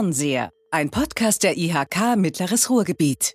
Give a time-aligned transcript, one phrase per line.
[0.00, 3.34] Fernseher, ein Podcast der IHK Mittleres Ruhrgebiet.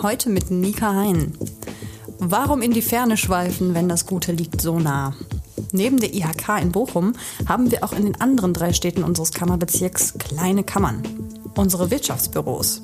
[0.00, 1.36] Heute mit Nika Hein.
[2.18, 5.14] Warum in die Ferne schweifen, wenn das Gute liegt so nah?
[5.70, 7.12] Neben der IHK in Bochum
[7.46, 11.02] haben wir auch in den anderen drei Städten unseres Kammerbezirks kleine Kammern.
[11.54, 12.80] Unsere Wirtschaftsbüros.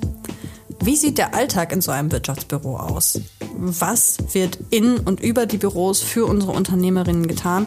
[0.83, 3.23] Wie sieht der Alltag in so einem Wirtschaftsbüro aus?
[3.57, 7.67] Was wird in und über die Büros für unsere Unternehmerinnen getan?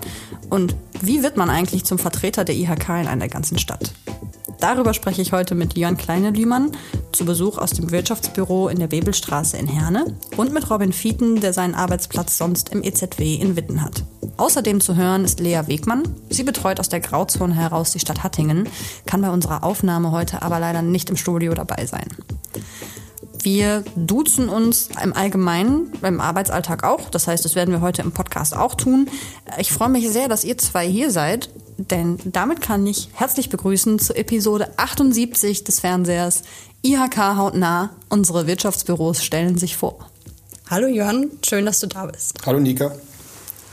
[0.52, 3.92] Und wie wird man eigentlich zum Vertreter der IHK in einer ganzen Stadt?
[4.60, 6.72] Darüber spreche ich heute mit Jörn Kleine-Lühmann
[7.12, 11.54] zu Besuch aus dem Wirtschaftsbüro in der Webelstraße in Herne und mit Robin Fieten, der
[11.54, 14.04] seinen Arbeitsplatz sonst im EZW in Witten hat.
[14.38, 16.04] Außerdem zu hören ist Lea Wegmann.
[16.30, 18.68] Sie betreut aus der Grauzone heraus die Stadt Hattingen,
[19.06, 22.08] kann bei unserer Aufnahme heute aber leider nicht im Studio dabei sein.
[23.42, 27.10] Wir duzen uns im Allgemeinen, beim Arbeitsalltag auch.
[27.10, 29.10] Das heißt, das werden wir heute im Podcast auch tun.
[29.58, 34.00] Ich freue mich sehr, dass ihr zwei hier seid, denn damit kann ich herzlich begrüßen
[34.00, 36.44] zur Episode 78 des Fernsehers
[36.84, 37.92] IHK hautnah.
[38.10, 40.10] Unsere Wirtschaftsbüros stellen sich vor.
[40.70, 42.34] Hallo Jörn, schön, dass du da bist.
[42.46, 42.94] Hallo Nika.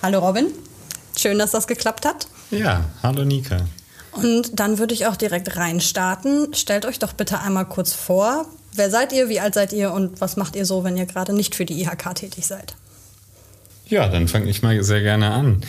[0.03, 0.47] Hallo Robin,
[1.17, 2.29] schön, dass das geklappt hat.
[2.51, 3.59] Ja, hallo Nika.
[4.13, 6.55] Und dann würde ich auch direkt reinstarten.
[6.55, 8.47] Stellt euch doch bitte einmal kurz vor,
[8.77, 11.33] Wer seid ihr, wie alt seid ihr und was macht ihr so, wenn ihr gerade
[11.33, 12.75] nicht für die IHK tätig seid?
[13.87, 15.63] Ja, dann fange ich mal sehr gerne an.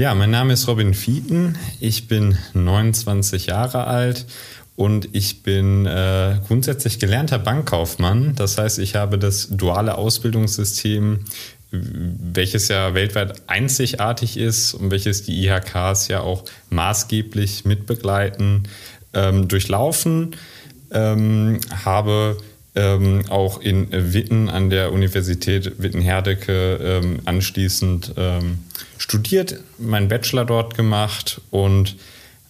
[0.00, 1.58] Ja, mein Name ist Robin Fieten.
[1.78, 4.24] Ich bin 29 Jahre alt
[4.74, 8.34] und ich bin äh, grundsätzlich gelernter Bankkaufmann.
[8.34, 11.26] Das heißt, ich habe das duale Ausbildungssystem,
[11.70, 18.68] welches ja weltweit einzigartig ist und welches die IHKs ja auch maßgeblich mitbegleiten,
[19.12, 20.34] ähm, durchlaufen.
[20.92, 22.38] Ähm, habe
[22.80, 28.58] ähm, auch in Witten an der Universität Witten-Herdecke ähm, anschließend ähm,
[28.96, 31.96] studiert, meinen Bachelor dort gemacht und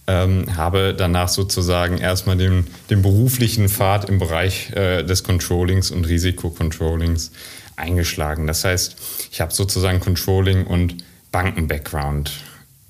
[0.06, 6.06] ähm, habe danach sozusagen erstmal den, den beruflichen Pfad im Bereich äh, des Controllings und
[6.06, 7.32] Risikocontrollings
[7.76, 8.46] eingeschlagen.
[8.46, 8.96] Das heißt,
[9.32, 10.96] ich habe sozusagen Controlling und
[11.32, 12.32] Banken-Background.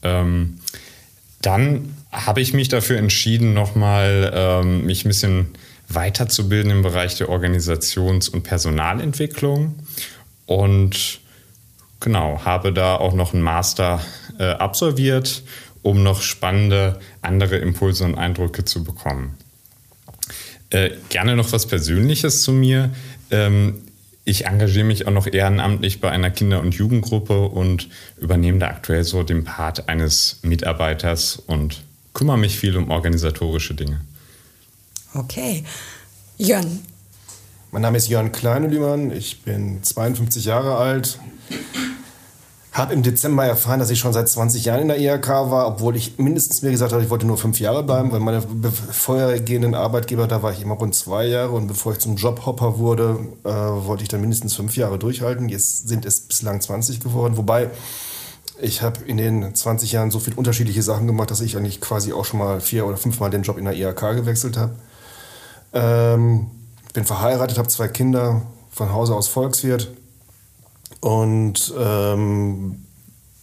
[0.03, 0.60] Ähm,
[1.41, 5.48] dann habe ich mich dafür entschieden, nochmal ähm, mich ein bisschen
[5.92, 9.74] weiterzubilden im Bereich der Organisations- und Personalentwicklung
[10.46, 11.20] und
[12.00, 14.00] genau, habe da auch noch einen Master
[14.38, 15.42] äh, absolviert,
[15.82, 19.36] um noch spannende andere Impulse und Eindrücke zu bekommen.
[20.70, 22.90] Äh, gerne noch was Persönliches zu mir.
[23.30, 23.82] Ähm,
[24.24, 29.02] ich engagiere mich auch noch ehrenamtlich bei einer Kinder- und Jugendgruppe und übernehme da aktuell
[29.02, 31.82] so den Part eines Mitarbeiters und
[32.14, 34.00] kümmere mich viel um organisatorische Dinge.
[35.15, 35.65] Okay.
[36.38, 36.81] Jörn.
[37.72, 41.19] Mein Name ist Jörn Kleinelühmann, ich bin 52 Jahre alt.
[42.72, 45.97] Habe im Dezember erfahren, dass ich schon seit 20 Jahren in der IHK war, obwohl
[45.97, 48.43] ich mindestens mir gesagt habe, ich wollte nur fünf Jahre bleiben, weil meine
[48.93, 53.19] vorhergehenden Arbeitgeber, da war ich immer rund zwei Jahre und bevor ich zum Jobhopper wurde,
[53.44, 55.49] äh, wollte ich dann mindestens fünf Jahre durchhalten.
[55.49, 57.70] Jetzt sind es bislang 20 geworden, wobei
[58.60, 62.12] ich habe in den 20 Jahren so viele unterschiedliche Sachen gemacht, dass ich eigentlich quasi
[62.12, 64.75] auch schon mal vier oder fünfmal den Job in der IHK gewechselt habe.
[65.72, 66.50] Ähm,
[66.92, 69.91] bin verheiratet, habe zwei Kinder, von Hause aus Volkswirt
[71.00, 72.86] und ähm,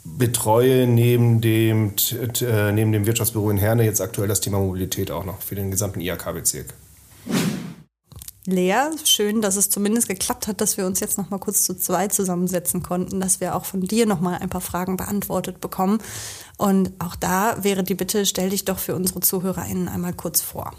[0.04, 1.94] betreue neben dem,
[2.42, 5.70] äh, neben dem Wirtschaftsbüro in Herne jetzt aktuell das Thema Mobilität auch noch für den
[5.70, 6.74] gesamten IHK-Bezirk.
[8.46, 11.78] Lea, schön, dass es zumindest geklappt hat, dass wir uns jetzt noch mal kurz zu
[11.78, 16.00] zweit zusammensetzen konnten, dass wir auch von dir noch mal ein paar Fragen beantwortet bekommen.
[16.56, 20.74] Und auch da wäre die Bitte, stell dich doch für unsere ZuhörerInnen einmal kurz vor.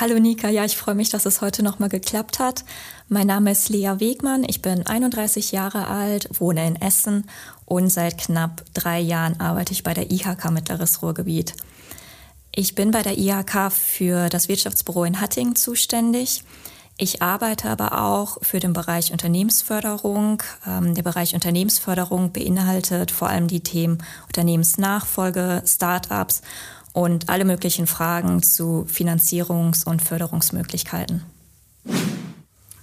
[0.00, 2.64] Hallo Nika, ja, ich freue mich, dass es heute nochmal geklappt hat.
[3.08, 7.28] Mein Name ist Lea Wegmann, ich bin 31 Jahre alt, wohne in Essen
[7.64, 11.54] und seit knapp drei Jahren arbeite ich bei der IHK Mittleres Ruhrgebiet.
[12.54, 16.44] Ich bin bei der IHK für das Wirtschaftsbüro in Hattingen zuständig.
[16.96, 20.44] Ich arbeite aber auch für den Bereich Unternehmensförderung.
[20.64, 26.42] Ähm, der Bereich Unternehmensförderung beinhaltet vor allem die Themen Unternehmensnachfolge, Start-ups
[26.98, 31.22] und alle möglichen Fragen zu Finanzierungs- und Förderungsmöglichkeiten.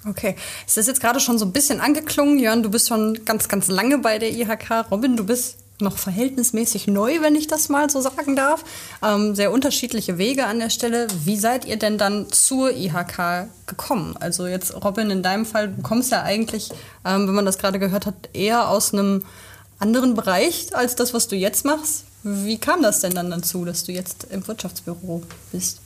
[0.08, 2.40] Okay, es ist jetzt gerade schon so ein bisschen angeklungen.
[2.40, 4.90] Jörn, du bist schon ganz, ganz lange bei der IHK.
[4.90, 8.64] Robin, du bist noch verhältnismäßig neu, wenn ich das mal so sagen darf.
[9.04, 11.08] Ähm, sehr unterschiedliche Wege an der Stelle.
[11.26, 14.16] Wie seid ihr denn dann zur IHK gekommen?
[14.18, 16.70] Also jetzt, Robin, in deinem Fall, du kommst ja eigentlich,
[17.04, 19.26] ähm, wenn man das gerade gehört hat, eher aus einem
[19.78, 22.06] anderen Bereich als das, was du jetzt machst.
[22.28, 25.80] Wie kam das denn dann dazu, dass du jetzt im Wirtschaftsbüro bist?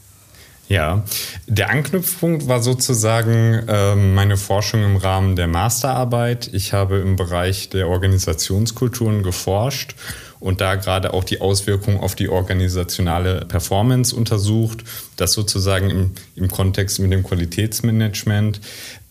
[0.70, 1.04] Ja,
[1.48, 6.50] der Anknüpfpunkt war sozusagen äh, meine Forschung im Rahmen der Masterarbeit.
[6.54, 9.96] Ich habe im Bereich der Organisationskulturen geforscht
[10.40, 14.84] und da gerade auch die Auswirkungen auf die organisationale Performance untersucht.
[15.18, 18.62] Das sozusagen im, im Kontext mit dem Qualitätsmanagement.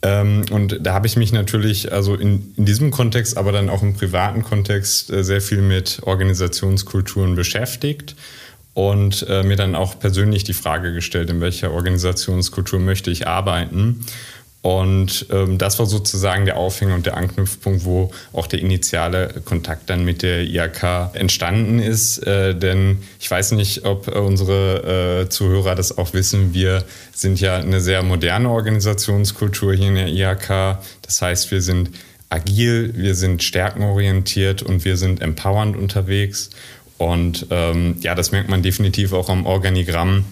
[0.03, 3.83] Ähm, und da habe ich mich natürlich, also in, in diesem Kontext, aber dann auch
[3.83, 8.15] im privaten Kontext äh, sehr viel mit Organisationskulturen beschäftigt
[8.75, 14.07] und äh, mir dann auch persönlich die Frage gestellt, in welcher Organisationskultur möchte ich arbeiten.
[14.61, 19.89] Und ähm, das war sozusagen der Aufhänger und der Anknüpfpunkt, wo auch der initiale Kontakt
[19.89, 22.19] dann mit der IAK entstanden ist.
[22.27, 26.55] Äh, denn ich weiß nicht, ob äh, unsere äh, Zuhörer das auch wissen.
[26.55, 30.79] Wir sind ja eine sehr moderne Organisationskultur hier in der IAK.
[31.03, 31.91] Das heißt, wir sind
[32.29, 36.51] agil, wir sind stärkenorientiert und wir sind empowernd unterwegs.
[36.99, 40.25] Und ähm, ja, das merkt man definitiv auch am Organigramm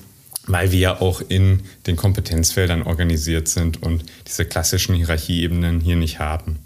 [0.47, 6.59] weil wir auch in den Kompetenzfeldern organisiert sind und diese klassischen Hierarchieebenen hier nicht haben.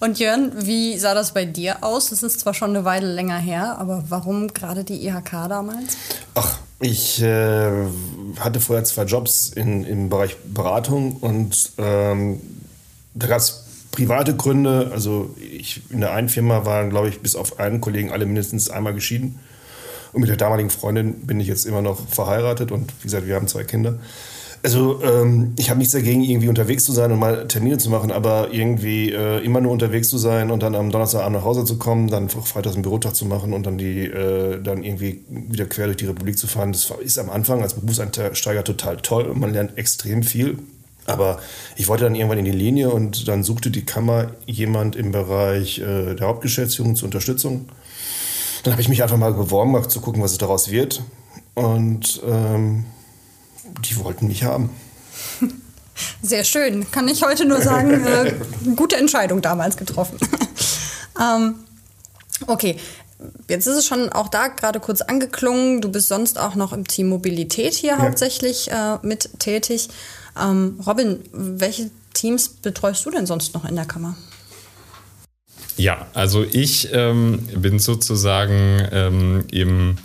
[0.00, 2.10] Und Jörn, wie sah das bei dir aus?
[2.10, 5.96] Das ist zwar schon eine Weile länger her, aber warum gerade die IHK damals?
[6.34, 7.70] Ach, ich äh,
[8.38, 12.40] hatte vorher zwei Jobs in, im Bereich Beratung und ähm,
[13.14, 14.90] da gab es private Gründe.
[14.92, 18.68] Also ich, in der einen Firma waren, glaube ich, bis auf einen Kollegen alle mindestens
[18.68, 19.38] einmal geschieden.
[20.14, 23.34] Und mit der damaligen Freundin bin ich jetzt immer noch verheiratet und wie gesagt, wir
[23.34, 23.98] haben zwei Kinder.
[24.64, 28.10] Also ähm, ich habe nichts dagegen, irgendwie unterwegs zu sein und mal Termine zu machen,
[28.10, 31.76] aber irgendwie äh, immer nur unterwegs zu sein und dann am Donnerstagabend nach Hause zu
[31.76, 35.84] kommen, dann freitags einen Bürotag zu machen und dann die äh, dann irgendwie wieder quer
[35.84, 39.52] durch die Republik zu fahren, das ist am Anfang als Berufseinsteiger total toll und man
[39.52, 40.56] lernt extrem viel.
[41.04, 41.40] Aber
[41.76, 45.78] ich wollte dann irgendwann in die Linie und dann suchte die Kammer jemand im Bereich
[45.78, 47.66] äh, der Hauptgeschäftsführung zur Unterstützung.
[48.64, 51.02] Dann habe ich mich einfach mal beworben, mal zu gucken, was daraus wird.
[51.54, 52.86] Und ähm,
[53.84, 54.70] die wollten mich haben.
[56.22, 56.90] Sehr schön.
[56.90, 58.34] Kann ich heute nur sagen, äh,
[58.74, 60.18] gute Entscheidung damals getroffen.
[61.20, 61.56] ähm,
[62.46, 62.76] okay,
[63.48, 65.82] jetzt ist es schon auch da gerade kurz angeklungen.
[65.82, 67.98] Du bist sonst auch noch im Team Mobilität hier ja.
[67.98, 69.90] hauptsächlich äh, mit tätig.
[70.40, 74.16] Ähm, Robin, welche Teams betreust du denn sonst noch in der Kammer?
[75.76, 79.98] Ja, also ich ähm, bin sozusagen ähm, im,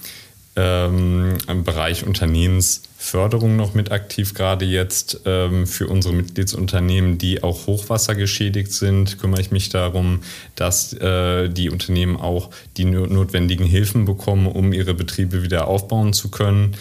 [0.56, 7.68] ähm, im Bereich Unternehmensförderung noch mit aktiv, gerade jetzt ähm, für unsere Mitgliedsunternehmen, die auch
[7.68, 10.22] hochwassergeschädigt sind, kümmere ich mich darum,
[10.56, 16.30] dass äh, die Unternehmen auch die notwendigen Hilfen bekommen, um ihre Betriebe wieder aufbauen zu
[16.32, 16.76] können.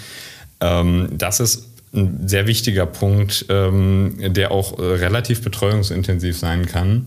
[0.61, 7.07] Ähm, das ist ein sehr wichtiger Punkt, ähm, der auch äh, relativ betreuungsintensiv sein kann.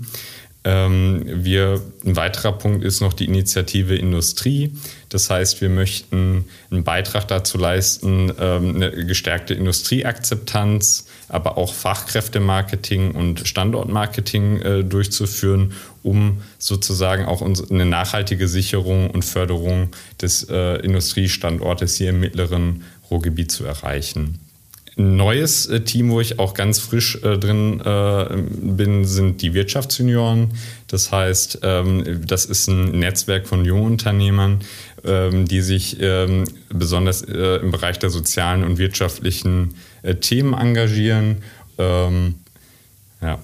[0.63, 4.73] Ähm, wir, ein weiterer Punkt ist noch die Initiative Industrie.
[5.09, 13.11] Das heißt, wir möchten einen Beitrag dazu leisten, ähm, eine gestärkte Industrieakzeptanz, aber auch Fachkräftemarketing
[13.11, 15.73] und Standortmarketing äh, durchzuführen,
[16.03, 19.89] um sozusagen auch eine nachhaltige Sicherung und Förderung
[20.21, 24.39] des äh, Industriestandortes hier im mittleren Ruhrgebiet zu erreichen.
[24.97, 30.49] Neues äh, Team, wo ich auch ganz frisch äh, drin äh, bin, sind die Wirtschaftsjunioren.
[30.87, 34.59] Das heißt, ähm, das ist ein Netzwerk von Jungunternehmern,
[35.05, 41.37] ähm, die sich ähm, besonders äh, im Bereich der sozialen und wirtschaftlichen äh, Themen engagieren.
[41.77, 42.35] Ähm,
[43.21, 43.39] ja.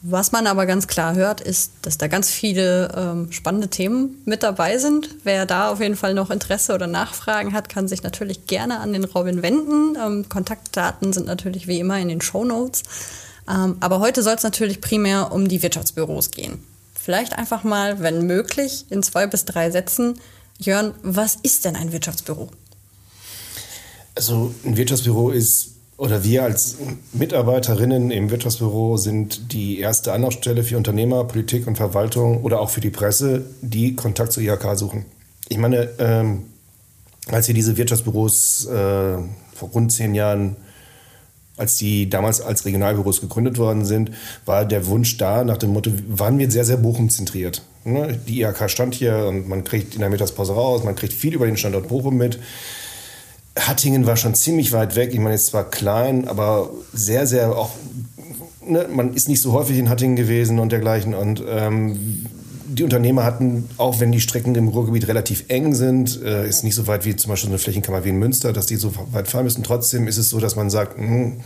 [0.00, 4.44] Was man aber ganz klar hört, ist, dass da ganz viele ähm, spannende Themen mit
[4.44, 5.08] dabei sind.
[5.24, 8.92] Wer da auf jeden Fall noch Interesse oder Nachfragen hat, kann sich natürlich gerne an
[8.92, 9.96] den Robin wenden.
[9.96, 12.84] Ähm, Kontaktdaten sind natürlich wie immer in den Show Notes.
[13.50, 16.62] Ähm, aber heute soll es natürlich primär um die Wirtschaftsbüros gehen.
[16.94, 20.20] Vielleicht einfach mal, wenn möglich, in zwei bis drei Sätzen.
[20.58, 22.50] Jörn, was ist denn ein Wirtschaftsbüro?
[24.14, 26.76] Also ein Wirtschaftsbüro ist oder wir als
[27.12, 32.80] Mitarbeiterinnen im Wirtschaftsbüro sind die erste Anlaufstelle für Unternehmer, Politik und Verwaltung oder auch für
[32.80, 35.04] die Presse, die Kontakt zur IHK suchen.
[35.48, 36.44] Ich meine, ähm,
[37.26, 39.18] als wir diese Wirtschaftsbüros äh,
[39.54, 40.56] vor rund zehn Jahren,
[41.56, 44.12] als die damals als Regionalbüros gegründet worden sind,
[44.46, 47.62] war der Wunsch da nach dem Motto, waren wir sehr, sehr Bochum zentriert.
[47.82, 48.20] Ne?
[48.28, 51.46] Die IHK stand hier und man kriegt in der Mittagspause raus, man kriegt viel über
[51.46, 52.38] den Standort Bochum mit.
[53.60, 55.10] Hattingen war schon ziemlich weit weg.
[55.12, 57.70] Ich meine, es war klein, aber sehr, sehr auch.
[58.64, 61.14] Ne, man ist nicht so häufig in Hattingen gewesen und dergleichen.
[61.14, 62.26] Und ähm,
[62.66, 66.74] die Unternehmer hatten, auch wenn die Strecken im Ruhrgebiet relativ eng sind, äh, ist nicht
[66.74, 69.44] so weit wie zum Beispiel eine Flächenkammer wie in Münster, dass die so weit fahren
[69.44, 69.64] müssen.
[69.64, 71.40] Trotzdem ist es so, dass man sagt, mh, hm,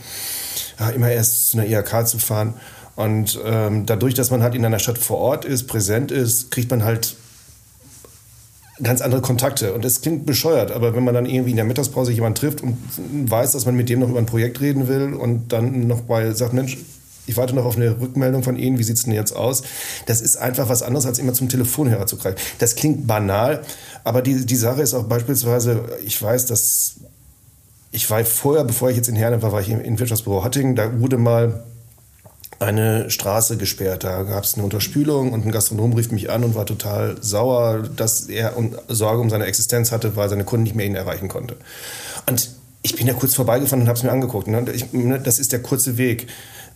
[0.79, 2.55] ja, immer erst zu einer IHK zu fahren.
[2.95, 6.69] Und ähm, dadurch, dass man halt in einer Stadt vor Ort ist, präsent ist, kriegt
[6.69, 7.15] man halt
[8.81, 9.73] ganz andere Kontakte.
[9.73, 12.77] Und das klingt bescheuert, aber wenn man dann irgendwie in der Mittagspause jemanden trifft und
[13.29, 16.31] weiß, dass man mit dem noch über ein Projekt reden will und dann noch bei
[16.31, 16.77] sagt, Mensch,
[17.25, 19.63] ich warte noch auf eine Rückmeldung von Ihnen, wie sieht es denn jetzt aus?
[20.07, 22.37] Das ist einfach was anderes, als immer zum Telefonhörer zu greifen.
[22.59, 23.61] Das klingt banal,
[24.03, 26.95] aber die, die Sache ist auch beispielsweise, ich weiß, dass
[27.91, 30.99] ich war vorher, bevor ich jetzt in Herne war, war ich im Wirtschaftsbüro Hattingen, da
[30.99, 31.63] wurde mal
[32.63, 34.03] eine Straße gesperrt.
[34.03, 37.83] Da gab es eine Unterspülung und ein Gastronom rief mich an und war total sauer,
[37.95, 38.53] dass er
[38.87, 41.57] Sorge um seine Existenz hatte, weil seine Kunden nicht mehr ihn erreichen konnte.
[42.27, 42.49] Und
[42.81, 44.47] ich bin da kurz vorbeigefahren und habe es mir angeguckt.
[44.47, 44.65] Ne?
[44.73, 46.27] Ich, ne, das ist der kurze Weg.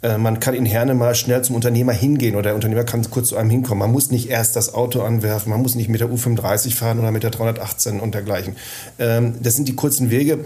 [0.01, 3.29] Äh, man kann in Herne mal schnell zum Unternehmer hingehen oder der Unternehmer kann kurz
[3.29, 3.79] zu einem hinkommen.
[3.79, 7.12] Man muss nicht erst das Auto anwerfen, man muss nicht mit der U35 fahren oder
[7.12, 8.56] mit der 318 und dergleichen.
[9.00, 10.39] Ähm, das sind die kurzen Wege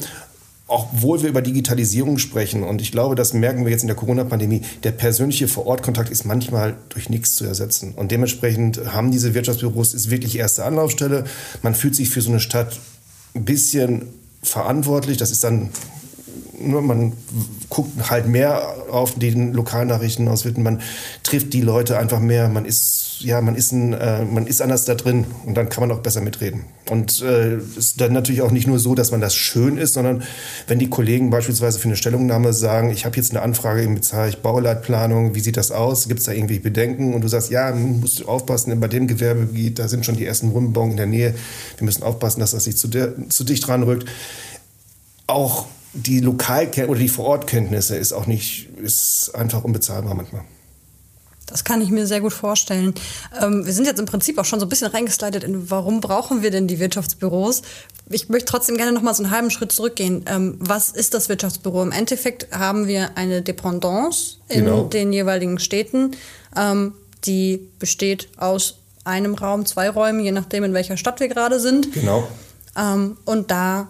[0.71, 4.61] obwohl wir über Digitalisierung sprechen, und ich glaube, das merken wir jetzt in der Corona-Pandemie,
[4.83, 7.93] der persönliche Vor-Ort-Kontakt ist manchmal durch nichts zu ersetzen.
[7.93, 11.25] Und dementsprechend haben diese Wirtschaftsbüros, ist wirklich erste Anlaufstelle.
[11.61, 12.79] Man fühlt sich für so eine Stadt
[13.35, 14.07] ein bisschen
[14.41, 15.17] verantwortlich.
[15.17, 15.71] Das ist dann
[16.57, 17.13] nur man
[17.69, 20.81] guckt halt mehr auf die Lokalnachrichten aus Witten, man
[21.23, 24.85] trifft die Leute einfach mehr, man ist, ja, man ist, ein, äh, man ist anders
[24.85, 26.65] da drin und dann kann man auch besser mitreden.
[26.89, 30.23] Und äh, ist dann natürlich auch nicht nur so, dass man das schön ist, sondern
[30.67, 34.41] wenn die Kollegen beispielsweise für eine Stellungnahme sagen, ich habe jetzt eine Anfrage im Bereich
[34.41, 38.19] Bauleitplanung, wie sieht das aus, gibt es da irgendwie Bedenken und du sagst, ja, musst
[38.19, 41.35] du aufpassen, bei dem Gewerbegebiet, da sind schon die ersten Rumbauen in der Nähe,
[41.77, 44.07] wir müssen aufpassen, dass das nicht zu, der, zu dicht ranrückt.
[45.27, 50.43] Auch die Lokalkenntnisse oder die Vorortkenntnisse ist auch nicht, ist einfach unbezahlbar manchmal.
[51.51, 52.93] Das kann ich mir sehr gut vorstellen.
[53.41, 56.41] Ähm, wir sind jetzt im Prinzip auch schon so ein bisschen reingeslidet in, warum brauchen
[56.41, 57.61] wir denn die Wirtschaftsbüros?
[58.09, 60.25] Ich möchte trotzdem gerne noch mal so einen halben Schritt zurückgehen.
[60.27, 61.83] Ähm, was ist das Wirtschaftsbüro?
[61.83, 64.83] Im Endeffekt haben wir eine Dependance in genau.
[64.83, 66.11] den jeweiligen Städten,
[66.55, 66.93] ähm,
[67.25, 71.93] die besteht aus einem Raum, zwei Räumen, je nachdem, in welcher Stadt wir gerade sind.
[71.93, 72.27] Genau.
[72.77, 73.89] Ähm, und da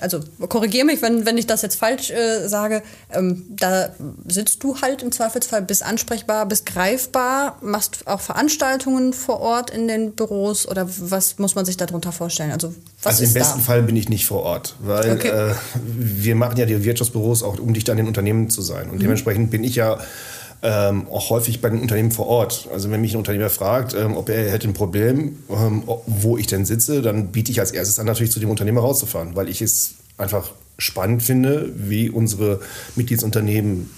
[0.00, 3.90] also korrigiere mich, wenn, wenn ich das jetzt falsch äh, sage, ähm, da
[4.26, 9.88] sitzt du halt im Zweifelsfall, bist ansprechbar, bist greifbar, machst auch Veranstaltungen vor Ort in
[9.88, 12.52] den Büros oder was muss man sich darunter vorstellen?
[12.52, 13.64] Also, was also im besten da?
[13.64, 15.28] Fall bin ich nicht vor Ort, weil okay.
[15.28, 18.90] äh, wir machen ja die Wirtschaftsbüros auch, um dicht an den Unternehmen zu sein.
[18.90, 19.00] Und mhm.
[19.00, 19.98] dementsprechend bin ich ja
[20.62, 22.68] ähm, auch häufig bei den Unternehmen vor Ort.
[22.72, 26.46] Also wenn mich ein Unternehmer fragt, ähm, ob er hätte ein Problem, ähm, wo ich
[26.46, 29.62] denn sitze, dann biete ich als erstes an, natürlich zu dem Unternehmer rauszufahren, weil ich
[29.62, 32.60] es einfach spannend finde, wie unsere
[32.96, 33.90] Mitgliedsunternehmen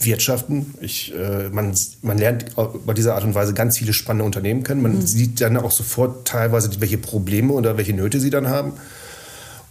[0.00, 0.74] wirtschaften.
[0.80, 2.46] Ich, äh, man, man lernt
[2.86, 4.82] bei dieser Art und Weise ganz viele spannende Unternehmen kennen.
[4.82, 5.06] Man mhm.
[5.06, 8.74] sieht dann auch sofort teilweise, welche Probleme oder welche Nöte sie dann haben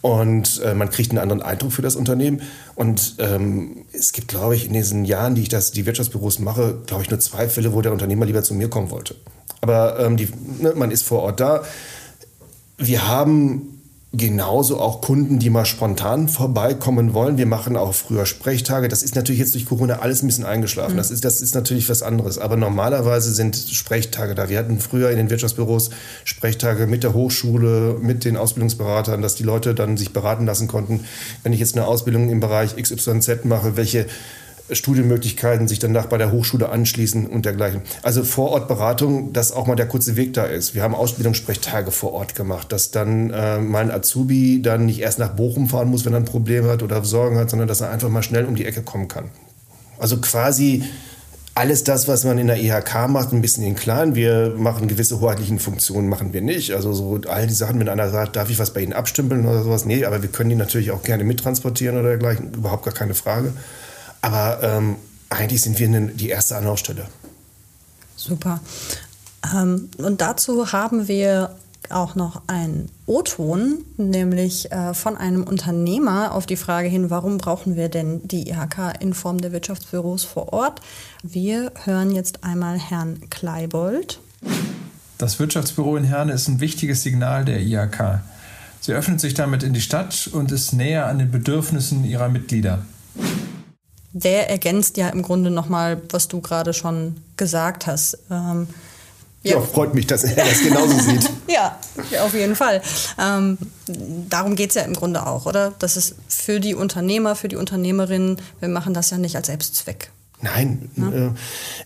[0.01, 2.41] und äh, man kriegt einen anderen Eindruck für das Unternehmen.
[2.75, 6.79] Und ähm, es gibt, glaube ich, in diesen Jahren, die ich das, die Wirtschaftsbüros mache,
[6.85, 9.15] glaube ich, nur zwei Fälle, wo der Unternehmer lieber zu mir kommen wollte.
[9.61, 11.63] Aber ähm, die, ne, man ist vor Ort da.
[12.77, 13.76] Wir haben
[14.17, 17.37] genauso auch Kunden, die mal spontan vorbeikommen wollen.
[17.37, 18.87] Wir machen auch früher Sprechtage.
[18.87, 20.93] Das ist natürlich jetzt durch Corona alles ein bisschen eingeschlafen.
[20.93, 20.97] Mhm.
[20.97, 22.37] Das, ist, das ist natürlich was anderes.
[22.37, 24.49] Aber normalerweise sind Sprechtage da.
[24.49, 25.91] Wir hatten früher in den Wirtschaftsbüros
[26.23, 31.05] Sprechtage mit der Hochschule, mit den Ausbildungsberatern, dass die Leute dann sich beraten lassen konnten.
[31.43, 34.07] Wenn ich jetzt eine Ausbildung im Bereich XYZ mache, welche
[34.71, 37.81] Studienmöglichkeiten, sich danach bei der Hochschule anschließen und dergleichen.
[38.01, 40.75] Also Vorortberatung, dass auch mal der kurze Weg da ist.
[40.75, 45.19] Wir haben Ausbildungssprechtage vor Ort gemacht, dass dann äh, mal ein Azubi dann nicht erst
[45.19, 47.89] nach Bochum fahren muss, wenn er ein Problem hat oder Sorgen hat, sondern dass er
[47.89, 49.25] einfach mal schnell um die Ecke kommen kann.
[49.99, 50.83] Also quasi
[51.57, 54.13] alles das, was man in der IHK macht, ein bisschen in klein.
[54.13, 56.75] Wir machen gewisse hoheitlichen Funktionen, machen wir nicht.
[56.75, 59.63] Also so all die Sachen, wenn einer sagt, darf ich was bei Ihnen abstümpeln oder
[59.63, 59.85] sowas?
[59.85, 62.53] Nee, aber wir können die natürlich auch gerne mittransportieren oder dergleichen.
[62.53, 63.53] Überhaupt gar keine Frage.
[64.21, 64.95] Aber ähm,
[65.29, 67.05] eigentlich sind wir die erste Anlaufstelle.
[68.15, 68.59] Super.
[69.53, 71.55] Ähm, und dazu haben wir
[71.89, 77.75] auch noch einen O-Ton, nämlich äh, von einem Unternehmer auf die Frage hin, warum brauchen
[77.75, 80.81] wir denn die IHK in Form der Wirtschaftsbüros vor Ort?
[81.23, 84.19] Wir hören jetzt einmal Herrn Kleibold.
[85.17, 88.19] Das Wirtschaftsbüro in Herne ist ein wichtiges Signal der IHK.
[88.81, 92.79] Sie öffnet sich damit in die Stadt und ist näher an den Bedürfnissen ihrer Mitglieder
[94.23, 98.17] der ergänzt ja im Grunde nochmal, was du gerade schon gesagt hast.
[98.31, 98.67] Ähm,
[99.43, 99.55] ja.
[99.55, 99.61] ja.
[99.61, 101.29] freut mich, dass er das genauso sieht.
[101.47, 101.77] ja,
[102.23, 102.81] auf jeden Fall.
[103.19, 103.57] Ähm,
[104.29, 105.73] darum geht es ja im Grunde auch, oder?
[105.79, 110.11] Das ist für die Unternehmer, für die Unternehmerinnen, wir machen das ja nicht als Selbstzweck.
[110.41, 111.09] Nein, ja?
[111.09, 111.31] äh,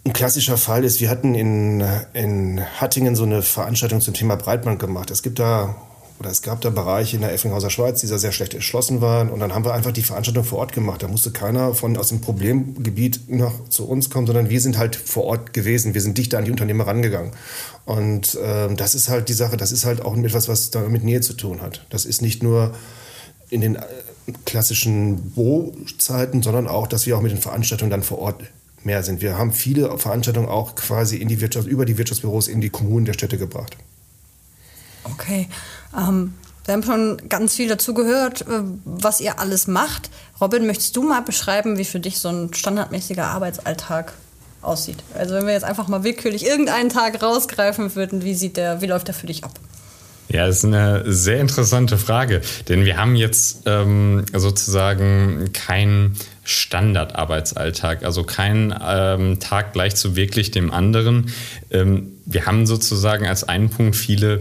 [0.03, 1.83] ein klassischer Fall ist, wir hatten in,
[2.13, 5.09] in Hattingen so eine Veranstaltung zum Thema Breitband gemacht.
[5.11, 5.75] Es gibt da
[6.21, 9.31] oder es gab da Bereiche in der Effenhauser Schweiz, die sehr schlecht erschlossen waren.
[9.31, 11.01] Und dann haben wir einfach die Veranstaltung vor Ort gemacht.
[11.01, 14.95] Da musste keiner von aus dem Problemgebiet noch zu uns kommen, sondern wir sind halt
[14.95, 15.95] vor Ort gewesen.
[15.95, 17.31] Wir sind dichter an die Unternehmer rangegangen.
[17.85, 21.03] Und äh, das ist halt die Sache, das ist halt auch etwas, was da mit
[21.03, 21.87] Nähe zu tun hat.
[21.89, 22.75] Das ist nicht nur
[23.49, 23.81] in den äh,
[24.45, 28.43] klassischen Bo-Zeiten, sondern auch, dass wir auch mit den Veranstaltungen dann vor Ort
[28.83, 29.23] mehr sind.
[29.23, 33.05] Wir haben viele Veranstaltungen auch quasi in die Wirtschaft, über die Wirtschaftsbüros in die Kommunen
[33.05, 33.75] der Städte gebracht.
[35.03, 35.47] Okay.
[35.97, 36.33] Ähm,
[36.65, 40.09] wir haben schon ganz viel dazu gehört, äh, was ihr alles macht.
[40.39, 44.13] Robin, möchtest du mal beschreiben, wie für dich so ein standardmäßiger Arbeitsalltag
[44.61, 44.97] aussieht?
[45.15, 48.87] Also wenn wir jetzt einfach mal willkürlich irgendeinen Tag rausgreifen würden, wie sieht der, wie
[48.87, 49.51] läuft der für dich ab?
[50.29, 58.05] Ja, das ist eine sehr interessante Frage, denn wir haben jetzt ähm, sozusagen keinen Standardarbeitsalltag,
[58.05, 61.33] also kein ähm, Tag gleich zu wirklich dem anderen.
[61.69, 64.39] Ähm, wir haben sozusagen als einen Punkt viele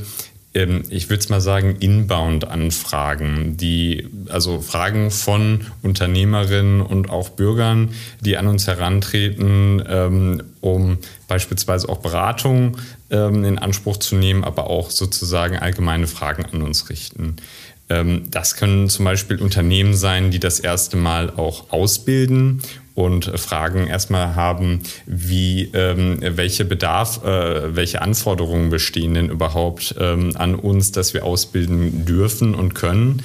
[0.53, 7.91] ich würde es mal sagen, Inbound-Anfragen, die, also Fragen von Unternehmerinnen und auch Bürgern,
[8.21, 12.79] die an uns herantreten, ähm, um beispielsweise auch Beratung
[13.11, 17.37] ähm, in Anspruch zu nehmen, aber auch sozusagen allgemeine Fragen an uns richten.
[18.31, 22.63] Das können zum Beispiel Unternehmen sein, die das erste Mal auch ausbilden
[22.95, 30.33] und Fragen erstmal haben, wie ähm, welche Bedarf, äh, welche Anforderungen bestehen denn überhaupt ähm,
[30.35, 33.23] an uns, dass wir ausbilden dürfen und können.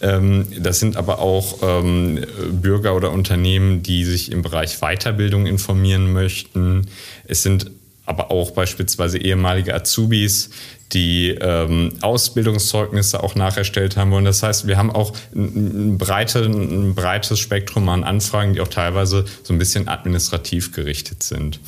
[0.00, 6.12] Ähm, das sind aber auch ähm, Bürger oder Unternehmen, die sich im Bereich Weiterbildung informieren
[6.12, 6.86] möchten.
[7.26, 7.70] Es sind
[8.06, 10.50] aber auch beispielsweise ehemalige Azubis,
[10.92, 14.24] die ähm, Ausbildungszeugnisse auch nacherstellt haben wollen.
[14.24, 19.24] Das heißt, wir haben auch ein, breite, ein breites Spektrum an Anfragen, die auch teilweise
[19.42, 21.60] so ein bisschen administrativ gerichtet sind.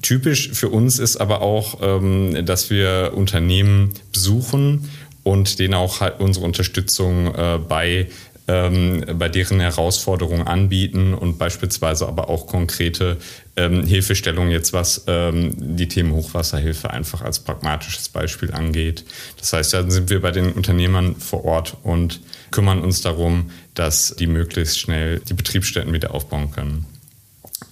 [0.00, 4.88] Typisch für uns ist aber auch, ähm, dass wir Unternehmen besuchen
[5.24, 8.08] und denen auch halt unsere Unterstützung äh, bei
[8.46, 13.16] ähm, bei deren Herausforderungen anbieten und beispielsweise aber auch konkrete
[13.56, 19.04] ähm, Hilfestellungen jetzt was ähm, die Themen Hochwasserhilfe einfach als pragmatisches Beispiel angeht.
[19.38, 22.20] Das heißt, da sind wir bei den Unternehmern vor Ort und
[22.50, 26.86] kümmern uns darum, dass die möglichst schnell die Betriebsstätten wieder aufbauen können.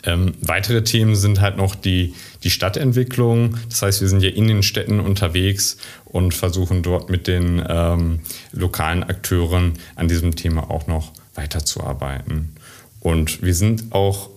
[0.05, 3.57] Ähm, weitere Themen sind halt noch die, die Stadtentwicklung.
[3.69, 8.21] Das heißt, wir sind ja in den Städten unterwegs und versuchen dort mit den ähm,
[8.53, 12.57] lokalen Akteuren an diesem Thema auch noch weiterzuarbeiten.
[13.01, 14.31] Und wir sind auch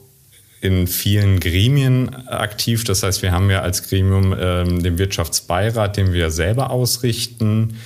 [0.62, 2.84] in vielen Gremien aktiv.
[2.86, 7.78] Das heißt, wir haben ja als Gremium ähm, den Wirtschaftsbeirat, den wir selber ausrichten.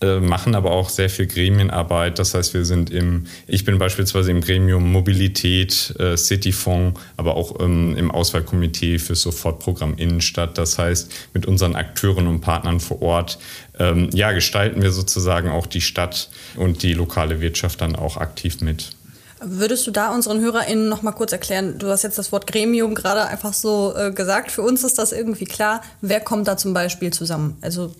[0.00, 2.20] Äh, machen aber auch sehr viel Gremienarbeit.
[2.20, 7.58] Das heißt, wir sind im, ich bin beispielsweise im Gremium Mobilität, äh, Cityfonds, aber auch
[7.58, 10.56] ähm, im Auswahlkomitee für Sofortprogramm Innenstadt.
[10.56, 13.40] Das heißt, mit unseren Akteuren und Partnern vor Ort,
[13.80, 18.60] ähm, ja, gestalten wir sozusagen auch die Stadt und die lokale Wirtschaft dann auch aktiv
[18.60, 18.92] mit.
[19.40, 22.94] Würdest du da unseren HörerInnen noch mal kurz erklären, du hast jetzt das Wort Gremium
[22.94, 25.82] gerade einfach so äh, gesagt, für uns ist das irgendwie klar.
[26.00, 27.56] Wer kommt da zum Beispiel zusammen?
[27.60, 27.94] Also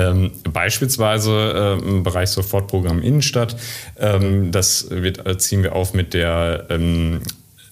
[0.00, 3.56] ähm, beispielsweise äh, im Bereich Sofortprogramm Innenstadt.
[3.98, 7.20] Ähm, das wird, äh, ziehen wir auf mit der ähm,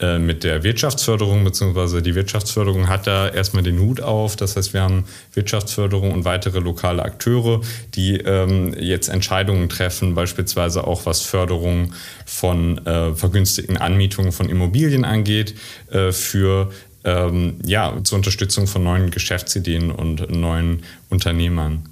[0.01, 4.37] äh, mit der Wirtschaftsförderung, beziehungsweise die Wirtschaftsförderung hat da erstmal den Hut auf.
[4.37, 7.63] Das heißt, wir haben Wirtschaftsförderung und weitere lokale Akteure,
[7.95, 11.95] die ähm, jetzt Entscheidungen treffen, beispielsweise auch was Förderung
[12.27, 15.57] von äh, vergünstigten Anmietungen von Immobilien angeht,
[15.91, 16.71] äh, für
[17.03, 21.89] ähm, ja, zur Unterstützung von neuen Geschäftsideen und neuen Unternehmern.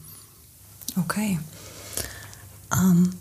[0.98, 1.38] Okay.
[2.72, 3.12] Ähm,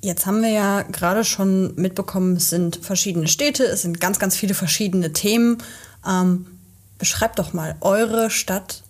[0.00, 4.36] jetzt haben wir ja gerade schon mitbekommen, es sind verschiedene Städte, es sind ganz, ganz
[4.36, 5.58] viele verschiedene Themen.
[6.06, 6.46] Ähm,
[6.98, 8.82] beschreibt doch mal eure Stadt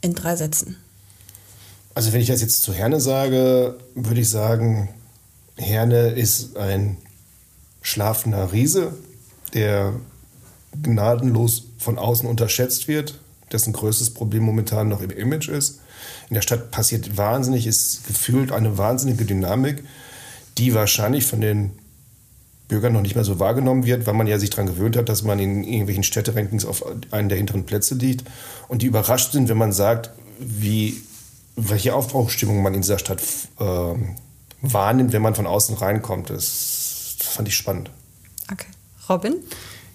[0.00, 0.76] in drei Sätzen.
[1.94, 4.88] Also wenn ich das jetzt zu Herne sage, würde ich sagen,
[5.56, 6.96] Herne ist ein
[7.82, 8.94] schlafender Riese,
[9.54, 9.94] der
[10.82, 13.18] gnadenlos von außen unterschätzt wird,
[13.50, 15.80] dessen größtes Problem momentan noch im Image ist.
[16.28, 19.82] In der Stadt passiert wahnsinnig, ist gefühlt eine wahnsinnige Dynamik,
[20.58, 21.72] die wahrscheinlich von den
[22.68, 25.22] Bürgern noch nicht mehr so wahrgenommen wird, weil man ja sich daran gewöhnt hat, dass
[25.22, 28.28] man in irgendwelchen Städterankings auf einen der hinteren Plätze liegt
[28.68, 31.00] und die überrascht sind, wenn man sagt, wie,
[31.56, 33.22] welche Aufbruchstimmung man in dieser Stadt
[33.58, 33.94] äh,
[34.60, 36.30] wahrnimmt, wenn man von außen reinkommt.
[36.30, 37.90] Das, das fand ich spannend.
[38.52, 38.66] Okay.
[39.08, 39.36] Robin?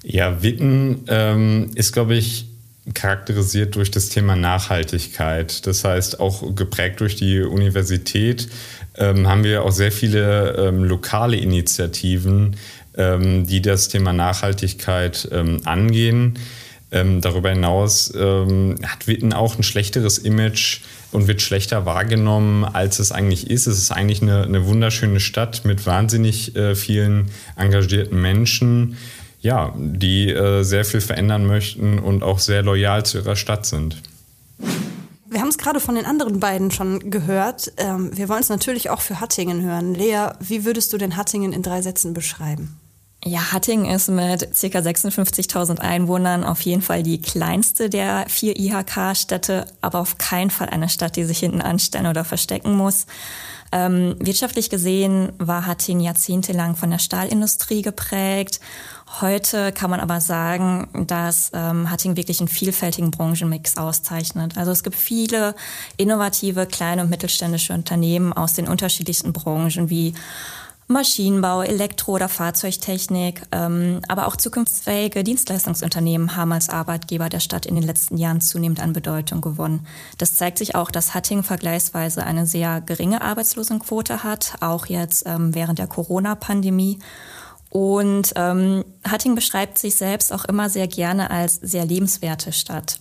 [0.04, 2.50] Ja, Witten ähm, ist, glaube ich,
[2.94, 5.66] charakterisiert durch das Thema Nachhaltigkeit.
[5.66, 8.50] Das heißt, auch geprägt durch die Universität
[8.96, 12.58] ähm, haben wir auch sehr viele ähm, lokale Initiativen,
[12.96, 16.38] ähm, die das Thema Nachhaltigkeit ähm, angehen.
[16.92, 23.00] Ähm, darüber hinaus ähm, hat Witten auch ein schlechteres Image und wird schlechter wahrgenommen, als
[23.00, 23.66] es eigentlich ist.
[23.66, 28.98] Es ist eigentlich eine, eine wunderschöne Stadt mit wahnsinnig äh, vielen engagierten Menschen
[29.44, 34.02] ja, die äh, sehr viel verändern möchten und auch sehr loyal zu ihrer Stadt sind.
[35.30, 37.74] Wir haben es gerade von den anderen beiden schon gehört.
[37.78, 39.96] Ähm, wir wollen es natürlich auch für Hattingen hören.
[39.96, 42.80] Lea, wie würdest du denn Hattingen in drei Sätzen beschreiben?
[43.26, 44.80] Ja, Hattingen ist mit ca.
[44.80, 50.88] 56.000 Einwohnern auf jeden Fall die kleinste der vier IHK-Städte, aber auf keinen Fall eine
[50.88, 53.08] Stadt, die sich hinten anstellen oder verstecken muss.
[53.74, 58.60] Ähm, wirtschaftlich gesehen war Hattingen jahrzehntelang von der Stahlindustrie geprägt.
[59.22, 64.58] Heute kann man aber sagen, dass ähm, Hattingen wirklich einen vielfältigen Branchenmix auszeichnet.
[64.58, 65.54] Also es gibt viele
[65.98, 70.16] innovative kleine und mittelständische Unternehmen aus den unterschiedlichsten Branchen wie
[70.88, 77.76] Maschinenbau, Elektro- oder Fahrzeugtechnik, ähm, aber auch zukunftsfähige Dienstleistungsunternehmen haben als Arbeitgeber der Stadt in
[77.76, 79.86] den letzten Jahren zunehmend an Bedeutung gewonnen.
[80.18, 85.54] Das zeigt sich auch, dass Hattingen vergleichsweise eine sehr geringe Arbeitslosenquote hat, auch jetzt ähm,
[85.54, 87.00] während der Corona-Pandemie.
[87.74, 93.00] Und ähm, Hattingen beschreibt sich selbst auch immer sehr gerne als sehr lebenswerte Stadt.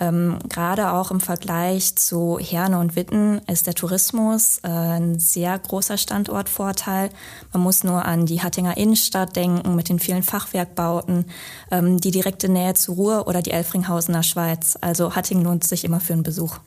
[0.00, 5.56] Ähm, Gerade auch im Vergleich zu Herne und Witten ist der Tourismus äh, ein sehr
[5.56, 7.10] großer Standortvorteil.
[7.52, 11.26] Man muss nur an die Hattinger Innenstadt denken mit den vielen Fachwerkbauten,
[11.70, 14.76] ähm, die direkte Nähe zu Ruhr oder die Elfringhausener Schweiz.
[14.80, 16.58] Also Hattingen lohnt sich immer für einen Besuch.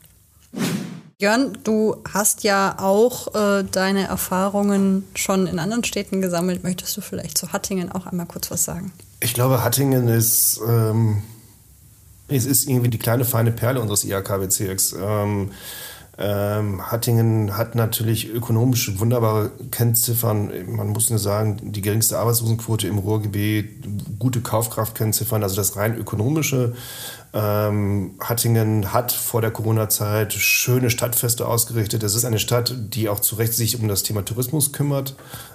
[1.22, 6.64] Jörn, du hast ja auch äh, deine Erfahrungen schon in anderen Städten gesammelt.
[6.64, 8.92] Möchtest du vielleicht zu Hattingen auch einmal kurz was sagen?
[9.20, 11.22] Ich glaube, Hattingen ist ähm,
[12.26, 14.96] es ist irgendwie die kleine feine Perle unseres IHK-Bezirks.
[15.00, 15.52] Ähm,
[16.18, 20.50] ähm, Hattingen hat natürlich ökonomisch wunderbare Kennziffern.
[20.68, 23.86] Man muss nur sagen, die geringste Arbeitslosenquote im Ruhrgebiet,
[24.18, 26.74] gute Kaufkraftkennziffern, also das rein ökonomische
[27.34, 32.02] ähm, Hattingen hat vor der Corona-Zeit schöne Stadtfeste ausgerichtet.
[32.02, 35.14] Es ist eine Stadt, die auch zu Recht sich um das Thema Tourismus kümmert.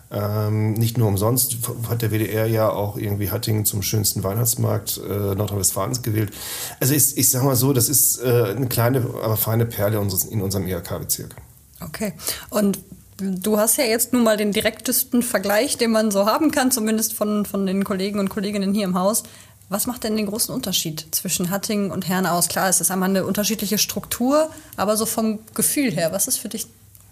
[0.10, 1.58] Ähm, nicht nur umsonst
[1.89, 6.32] hat der WDR ja auch irgendwie Hattingen zum schönsten Weihnachtsmarkt äh, Nordrhein-Westfalens gewählt.
[6.80, 10.24] Also ich, ich sage mal so, das ist äh, eine kleine, aber feine Perle unseres,
[10.24, 11.36] in unserem IHK-Bezirk.
[11.82, 12.13] Okay.
[12.50, 12.80] Und
[13.20, 17.13] Du hast ja jetzt nun mal den direktesten Vergleich, den man so haben kann, zumindest
[17.13, 19.24] von, von den Kollegen und Kolleginnen hier im Haus.
[19.70, 22.48] Was macht denn den großen Unterschied zwischen Hattingen und Herne aus?
[22.48, 26.48] Klar, es ist einmal eine unterschiedliche Struktur, aber so vom Gefühl her, was ist für
[26.48, 26.67] dich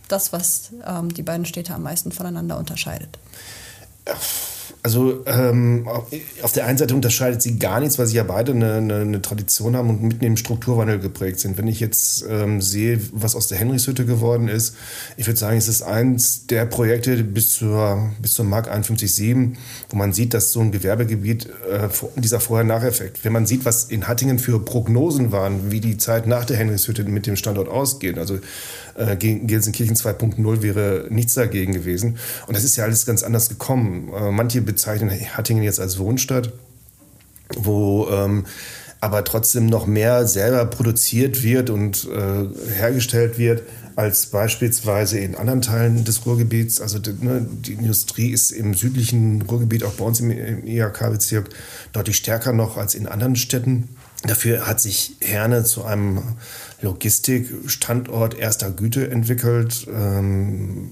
[0.07, 3.17] das, was ähm, die beiden Städte am meisten voneinander unterscheidet?
[4.85, 5.87] Also ähm,
[6.43, 9.19] auf der einen Seite unterscheidet sie gar nichts, weil sie ja beide eine, eine, eine
[9.19, 11.57] Tradition haben und mitten im Strukturwandel geprägt sind.
[11.57, 14.75] Wenn ich jetzt ähm, sehe, was aus der Henrichshütte geworden ist,
[15.17, 19.55] ich würde sagen, es ist eins der Projekte bis zur, bis zur Mark 51.7,
[19.89, 24.07] wo man sieht, dass so ein Gewerbegebiet, äh, dieser Vorher-Nacheffekt, wenn man sieht, was in
[24.07, 28.37] Hattingen für Prognosen waren, wie die Zeit nach der Henrichshütte mit dem Standort ausgeht, also
[28.95, 32.17] äh, Gelsenkirchen 2.0 wäre nichts dagegen gewesen.
[32.47, 34.11] Und das ist ja alles ganz anders gekommen.
[34.13, 36.51] Äh, manche bezeichnen Hattingen jetzt als Wohnstadt,
[37.55, 38.45] wo ähm,
[38.99, 43.63] aber trotzdem noch mehr selber produziert wird und äh, hergestellt wird
[43.95, 46.81] als beispielsweise in anderen Teilen des Ruhrgebiets.
[46.81, 51.49] Also die, ne, die Industrie ist im südlichen Ruhrgebiet, auch bei uns im, im IHK-Bezirk,
[51.93, 53.89] deutlich stärker noch als in anderen Städten.
[54.23, 56.23] Dafür hat sich Herne zu einem
[56.81, 59.87] Logistikstandort erster Güte entwickelt.
[59.87, 60.91] Ähm,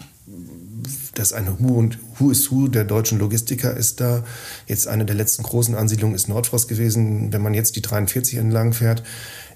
[1.16, 4.24] das eine Who und Who is Who der deutschen Logistiker ist da.
[4.68, 7.32] Jetzt eine der letzten großen Ansiedlungen ist Nordfrost gewesen.
[7.32, 9.04] Wenn man jetzt die 43 entlang fährt,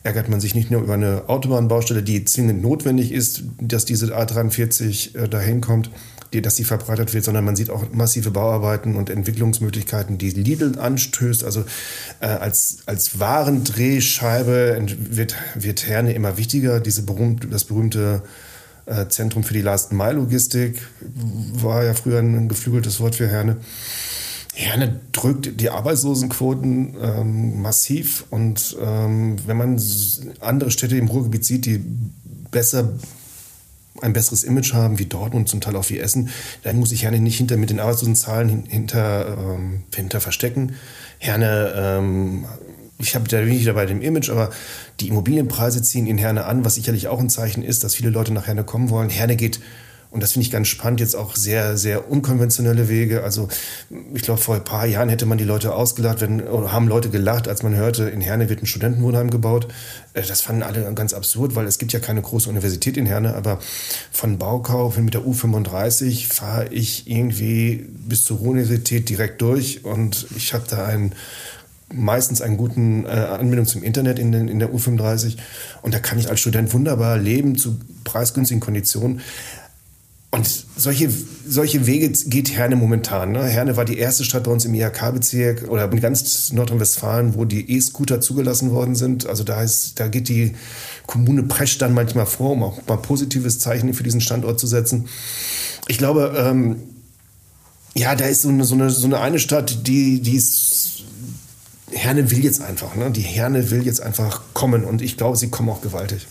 [0.03, 5.17] ärgert man sich nicht nur über eine Autobahnbaustelle, die zwingend notwendig ist, dass diese A43
[5.17, 5.89] äh, dahin kommt,
[6.33, 10.77] die, dass sie verbreitert wird, sondern man sieht auch massive Bauarbeiten und Entwicklungsmöglichkeiten, die Lidl
[10.77, 11.43] anstößt.
[11.43, 11.63] Also
[12.19, 16.79] äh, als, als Warendrehscheibe wird, wird Herne immer wichtiger.
[16.79, 18.23] Diese berühmt, das berühmte
[19.09, 20.81] Zentrum für die Last-Mile-Logistik
[21.53, 23.57] war ja früher ein geflügeltes Wort für Herne.
[24.53, 29.81] Herne drückt die Arbeitslosenquoten ähm, massiv und ähm, wenn man
[30.39, 31.83] andere Städte im Ruhrgebiet sieht, die
[32.49, 32.93] besser
[34.01, 36.29] ein besseres Image haben wie Dortmund, zum Teil auch wie Essen,
[36.63, 40.75] dann muss ich Herne nicht hinter mit den Arbeitslosenzahlen hinter, ähm, hinter verstecken.
[41.19, 42.45] Herne, ähm,
[42.99, 44.49] ich habe da wenig dabei dem Image, aber
[44.99, 48.33] die Immobilienpreise ziehen in Herne an, was sicherlich auch ein Zeichen ist, dass viele Leute
[48.33, 49.09] nach Herne kommen wollen.
[49.09, 49.59] Herne geht
[50.09, 53.23] und das finde ich ganz spannend, jetzt auch sehr, sehr unkonventionelle Wege.
[53.23, 53.49] Also
[54.13, 57.09] ich glaube, vor ein paar Jahren hätte man die Leute ausgelacht, wenn, oder haben Leute
[57.09, 59.67] gelacht, als man hörte, in Herne wird ein Studentenwohnheim gebaut.
[60.13, 63.35] Äh, das fanden alle ganz absurd, weil es gibt ja keine große Universität in Herne,
[63.35, 63.59] aber
[64.11, 70.53] von Baukau mit der U35 fahre ich irgendwie bis zur Universität direkt durch und ich
[70.53, 71.13] habe da einen
[71.93, 75.37] meistens einen guten äh, Anbindung zum Internet in, in der U35
[75.81, 79.21] und da kann ich als Student wunderbar leben zu preisgünstigen Konditionen.
[80.29, 81.09] Und solche,
[81.47, 83.31] solche Wege geht Herne momentan.
[83.31, 83.43] Ne?
[83.45, 87.71] Herne war die erste Stadt bei uns im IHK-Bezirk oder in ganz Nordrhein-Westfalen, wo die
[87.71, 89.25] E-Scooter zugelassen worden sind.
[89.25, 90.53] Also da, ist, da geht die
[91.07, 95.07] Kommune prescht dann manchmal vor, um auch mal positives Zeichen für diesen Standort zu setzen.
[95.87, 96.81] Ich glaube, ähm,
[97.95, 100.66] ja, da ist so eine, so eine, so eine, eine Stadt, die, die ist.
[101.91, 103.11] Herne will jetzt einfach, ne?
[103.11, 106.27] Die Herne will jetzt einfach kommen und ich glaube, sie kommen auch gewaltig.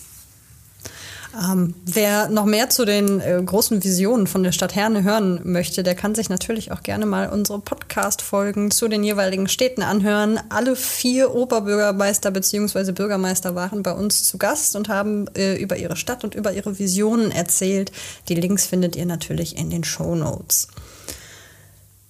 [1.36, 5.82] Ähm, wer noch mehr zu den äh, großen Visionen von der Stadt Herne hören möchte,
[5.82, 10.40] der kann sich natürlich auch gerne mal unsere Podcast-Folgen zu den jeweiligen Städten anhören.
[10.48, 12.92] Alle vier Oberbürgermeister bzw.
[12.92, 16.78] Bürgermeister waren bei uns zu Gast und haben äh, über ihre Stadt und über ihre
[16.78, 17.92] Visionen erzählt.
[18.28, 20.68] Die Links findet ihr natürlich in den Show Notes.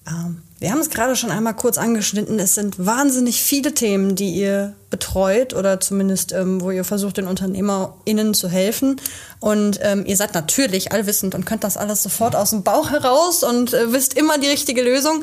[0.08, 2.38] Ähm, wir haben es gerade schon einmal kurz angeschnitten.
[2.38, 7.26] Es sind wahnsinnig viele Themen, die ihr betreut oder zumindest, ähm, wo ihr versucht, den
[7.26, 9.00] UnternehmerInnen zu helfen.
[9.40, 13.42] Und ähm, ihr seid natürlich allwissend und könnt das alles sofort aus dem Bauch heraus
[13.42, 15.22] und äh, wisst immer die richtige Lösung.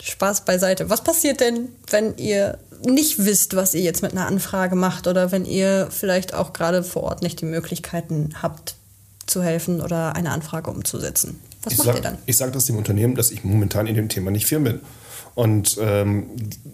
[0.00, 0.90] Spaß beiseite.
[0.90, 5.30] Was passiert denn, wenn ihr nicht wisst, was ihr jetzt mit einer Anfrage macht oder
[5.30, 8.74] wenn ihr vielleicht auch gerade vor Ort nicht die Möglichkeiten habt,
[9.26, 11.40] zu helfen oder eine Anfrage umzusetzen?
[11.62, 12.18] Was ich macht sag, ihr dann?
[12.26, 14.80] Ich sage das dem Unternehmen, dass ich momentan in dem Thema nicht firm bin.
[15.34, 16.26] Und ähm,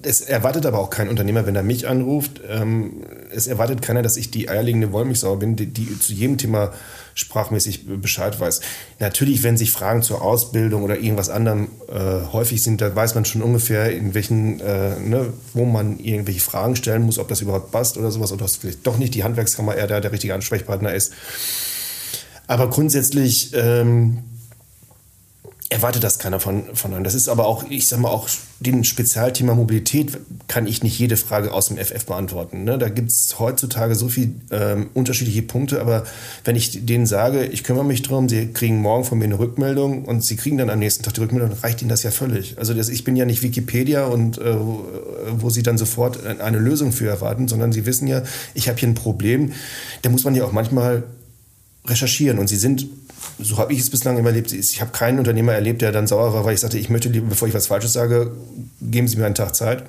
[0.02, 4.16] es erwartet aber auch kein Unternehmer, wenn er mich anruft, ähm, es erwartet keiner, dass
[4.16, 6.72] ich die eierlegende Wollmilchsau bin, die, die zu jedem Thema
[7.14, 8.60] sprachmäßig Bescheid weiß.
[8.98, 13.24] Natürlich, wenn sich Fragen zur Ausbildung oder irgendwas anderem äh, häufig sind, da weiß man
[13.24, 17.70] schon ungefähr, in welchen, äh, ne, wo man irgendwelche Fragen stellen muss, ob das überhaupt
[17.70, 20.94] passt oder sowas, oder ob vielleicht doch nicht die Handwerkskammer eher der, der richtige Ansprechpartner
[20.94, 21.12] ist.
[22.48, 24.18] Aber grundsätzlich ähm,
[25.70, 27.04] erwartet das keiner von, von einem.
[27.04, 28.28] Das ist aber auch, ich sag mal, auch
[28.60, 32.64] den Spezialthema Mobilität kann ich nicht jede Frage aus dem FF beantworten.
[32.64, 32.78] Ne?
[32.78, 36.04] Da gibt es heutzutage so viele ähm, unterschiedliche Punkte, aber
[36.44, 40.06] wenn ich denen sage, ich kümmere mich drum, sie kriegen morgen von mir eine Rückmeldung
[40.06, 42.58] und sie kriegen dann am nächsten Tag die Rückmeldung, dann reicht ihnen das ja völlig.
[42.58, 46.92] Also das, ich bin ja nicht Wikipedia und äh, wo sie dann sofort eine Lösung
[46.92, 48.22] für erwarten, sondern sie wissen ja,
[48.54, 49.52] ich habe hier ein Problem.
[50.00, 51.04] Da muss man ja auch manchmal
[51.86, 52.86] recherchieren und sie sind
[53.40, 54.52] so habe ich es bislang immer erlebt.
[54.52, 57.28] Ich habe keinen Unternehmer erlebt, der dann sauer war, weil ich sagte, ich möchte lieber,
[57.28, 58.32] bevor ich was Falsches sage,
[58.80, 59.84] geben Sie mir einen Tag Zeit.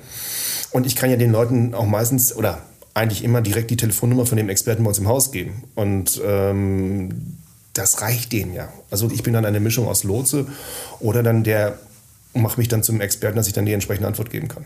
[0.70, 2.62] Und ich kann ja den Leuten auch meistens oder
[2.94, 5.64] eigentlich immer direkt die Telefonnummer von dem Experten bei uns im Haus geben.
[5.74, 7.38] Und ähm,
[7.72, 8.68] das reicht denen ja.
[8.90, 10.46] Also ich bin dann eine Mischung aus Lotse
[11.00, 11.78] oder dann der
[12.34, 14.64] mache mich dann zum Experten, dass ich dann die entsprechende Antwort geben kann.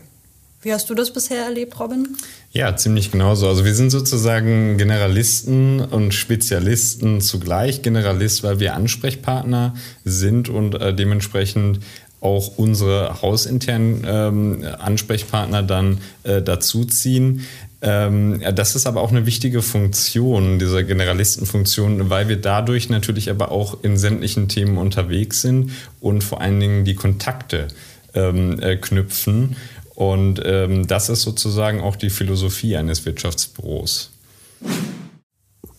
[0.65, 2.17] Wie hast du das bisher erlebt, Robin?
[2.51, 3.47] Ja, ziemlich genauso.
[3.47, 7.83] Also wir sind sozusagen Generalisten und Spezialisten zugleich.
[7.83, 9.75] Generalist, weil wir Ansprechpartner
[10.05, 11.81] sind und äh, dementsprechend
[12.19, 17.45] auch unsere hausinternen ähm, Ansprechpartner dann äh, dazuziehen.
[17.83, 23.51] Ähm, das ist aber auch eine wichtige Funktion dieser Generalistenfunktion, weil wir dadurch natürlich aber
[23.51, 27.67] auch in sämtlichen Themen unterwegs sind und vor allen Dingen die Kontakte
[28.15, 29.55] ähm, äh, knüpfen.
[29.95, 34.11] Und ähm, das ist sozusagen auch die Philosophie eines Wirtschaftsbüros.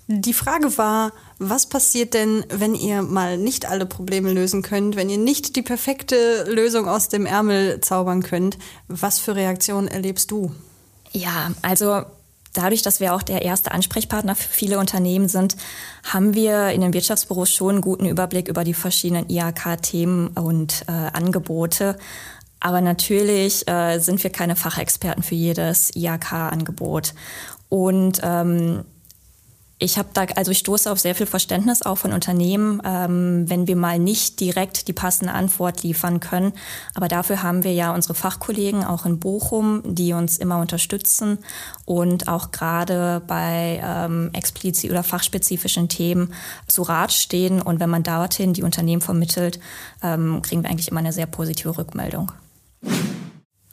[0.09, 5.11] Die Frage war, was passiert denn, wenn ihr mal nicht alle Probleme lösen könnt, wenn
[5.11, 8.57] ihr nicht die perfekte Lösung aus dem Ärmel zaubern könnt?
[8.87, 10.53] Was für Reaktionen erlebst du?
[11.13, 12.05] Ja, also
[12.53, 15.57] dadurch, dass wir auch der erste Ansprechpartner für viele Unternehmen sind,
[16.05, 20.93] haben wir in den Wirtschaftsbüros schon einen guten Überblick über die verschiedenen IHK-Themen und äh,
[20.93, 21.97] Angebote
[22.61, 27.15] aber natürlich äh, sind wir keine Fachexperten für jedes IHK-Angebot.
[27.69, 28.85] Und ähm,
[29.79, 33.67] ich habe da, also ich stoße auf sehr viel Verständnis auch von Unternehmen, ähm, wenn
[33.67, 36.55] wir mal nicht direkt die passende Antwort liefern können.
[36.95, 41.39] Aber dafür haben wir ja unsere Fachkollegen auch in Bochum, die uns immer unterstützen
[41.85, 46.33] und auch gerade bei ähm, explizit oder fachspezifischen Themen
[46.67, 47.61] zu Rat stehen.
[47.61, 49.61] Und wenn man dorthin die Unternehmen vermittelt,
[50.03, 52.33] ähm, kriegen wir eigentlich immer eine sehr positive Rückmeldung.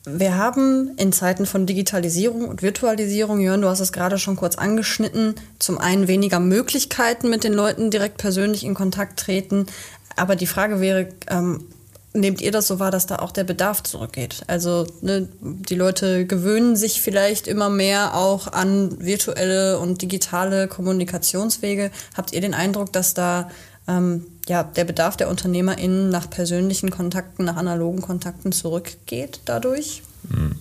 [0.06, 4.58] Wir haben in Zeiten von Digitalisierung und Virtualisierung, Jörn, du hast es gerade schon kurz
[4.58, 9.66] angeschnitten, zum einen weniger Möglichkeiten mit den Leuten direkt persönlich in Kontakt treten.
[10.18, 11.68] Aber die Frage wäre, ähm,
[12.14, 14.44] nehmt ihr das so wahr, dass da auch der Bedarf zurückgeht?
[14.48, 21.92] Also ne, die Leute gewöhnen sich vielleicht immer mehr auch an virtuelle und digitale Kommunikationswege.
[22.16, 23.50] Habt ihr den Eindruck, dass da
[23.88, 30.04] ähm, ja, der Bedarf der UnternehmerInnen nach persönlichen Kontakten, nach analogen Kontakten zurückgeht dadurch?
[30.30, 30.56] Hm.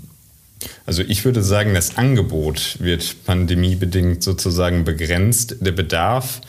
[0.87, 5.57] Also ich würde sagen, das Angebot wird pandemiebedingt sozusagen begrenzt.
[5.61, 6.41] Der Bedarf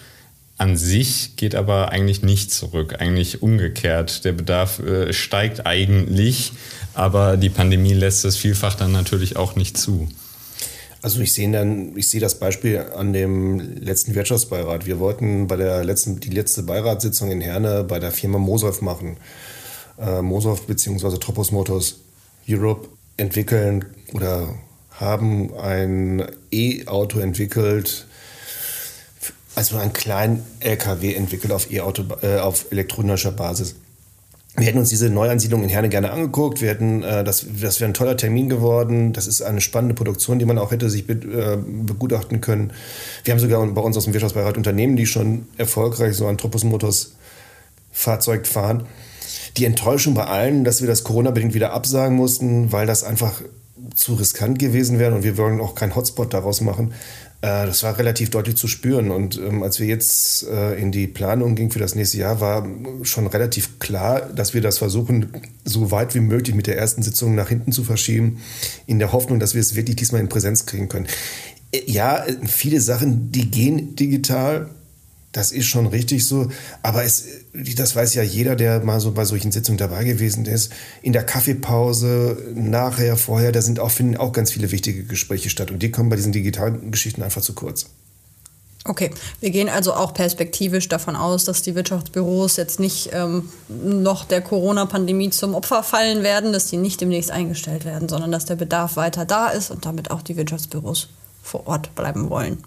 [0.58, 4.24] an sich geht aber eigentlich nicht zurück, eigentlich umgekehrt.
[4.24, 6.54] Der Bedarf äh, steigt eigentlich,
[6.94, 10.10] aber die Pandemie lässt es vielfach dann natürlich auch nicht zu.
[11.04, 14.86] Also ich sehe dann, ich sehe das Beispiel an dem letzten Wirtschaftsbeirat.
[14.86, 19.18] Wir wollten bei der letzten, die letzte Beiratssitzung in Herne bei der Firma Mosolf machen.
[20.00, 21.18] Äh, Mosolf bzw.
[21.18, 21.98] Tropos Motors
[22.48, 22.88] Europe
[23.18, 24.56] entwickeln oder
[24.92, 28.08] haben ein E-Auto entwickelt,
[29.56, 33.76] also einen kleinen LKW entwickelt auf E-Auto, äh, auf elektronischer Basis.
[34.56, 36.62] Wir hätten uns diese Neuansiedlung in Herne gerne angeguckt.
[36.62, 39.12] Wir hätten, äh, das, das wäre ein toller Termin geworden.
[39.12, 42.72] Das ist eine spannende Produktion, die man auch hätte sich be, äh, begutachten können.
[43.24, 46.64] Wir haben sogar bei uns aus dem Wirtschaftsbeirat Unternehmen, die schon erfolgreich so ein Tropus
[46.64, 47.14] Motors
[47.92, 48.86] Fahrzeug fahren.
[49.58, 53.42] Die Enttäuschung bei allen, dass wir das Corona-bedingt wieder absagen mussten, weil das einfach
[53.96, 56.94] zu riskant gewesen wäre und wir wollen auch keinen Hotspot daraus machen.
[57.44, 59.12] Äh, das war relativ deutlich zu spüren.
[59.12, 62.66] Und ähm, als wir jetzt äh, in die Planung gingen für das nächste Jahr, war
[63.04, 65.28] schon relativ klar, dass wir das versuchen,
[65.66, 68.40] so weit wie möglich mit der ersten Sitzung nach hinten zu verschieben,
[68.88, 71.08] in der Hoffnung, dass wir es wirklich diesmal in Präsenz kriegen können.
[71.74, 74.70] Äh, ja, viele Sachen, die gehen digital.
[75.34, 76.50] Das ist schon richtig so.
[76.82, 80.72] Aber es, das weiß ja jeder, der mal so bei solchen Sitzungen dabei gewesen ist.
[81.02, 85.70] In der Kaffeepause, nachher, vorher, da sind auch, finden auch ganz viele wichtige Gespräche statt.
[85.70, 87.86] Und die kommen bei diesen digitalen Geschichten einfach zu kurz.
[88.86, 94.26] Okay, wir gehen also auch perspektivisch davon aus, dass die Wirtschaftsbüros jetzt nicht ähm, noch
[94.26, 98.56] der Corona-Pandemie zum Opfer fallen werden, dass die nicht demnächst eingestellt werden, sondern dass der
[98.56, 101.10] Bedarf weiter da ist und damit auch die Wirtschaftsbüros
[101.42, 102.62] vor Ort bleiben wollen.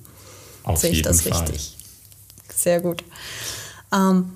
[0.63, 1.33] Auf Sehe ich jeden das Fall.
[1.33, 1.77] richtig?
[2.55, 3.05] Sehr gut.
[3.93, 4.31] Ähm,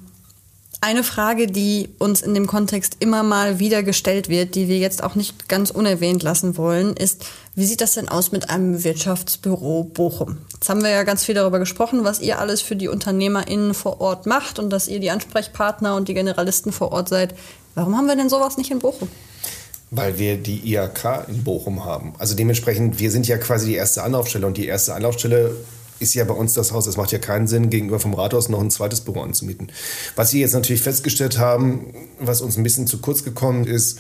[0.83, 5.03] eine Frage, die uns in dem Kontext immer mal wieder gestellt wird, die wir jetzt
[5.03, 9.85] auch nicht ganz unerwähnt lassen wollen, ist, wie sieht das denn aus mit einem Wirtschaftsbüro
[9.85, 10.39] Bochum?
[10.55, 14.01] Jetzt haben wir ja ganz viel darüber gesprochen, was ihr alles für die UnternehmerInnen vor
[14.01, 17.35] Ort macht und dass ihr die Ansprechpartner und die Generalisten vor Ort seid.
[17.75, 19.09] Warum haben wir denn sowas nicht in Bochum?
[19.91, 22.15] Weil wir die IHK in Bochum haben.
[22.19, 25.57] Also dementsprechend, wir sind ja quasi die erste Anlaufstelle und die erste Anlaufstelle
[26.01, 26.87] ist ja bei uns das Haus.
[26.87, 29.71] Es macht ja keinen Sinn, gegenüber vom Rathaus noch ein zweites Büro anzumieten.
[30.17, 33.99] Was wir jetzt natürlich festgestellt haben, was uns ein bisschen zu kurz gekommen ist,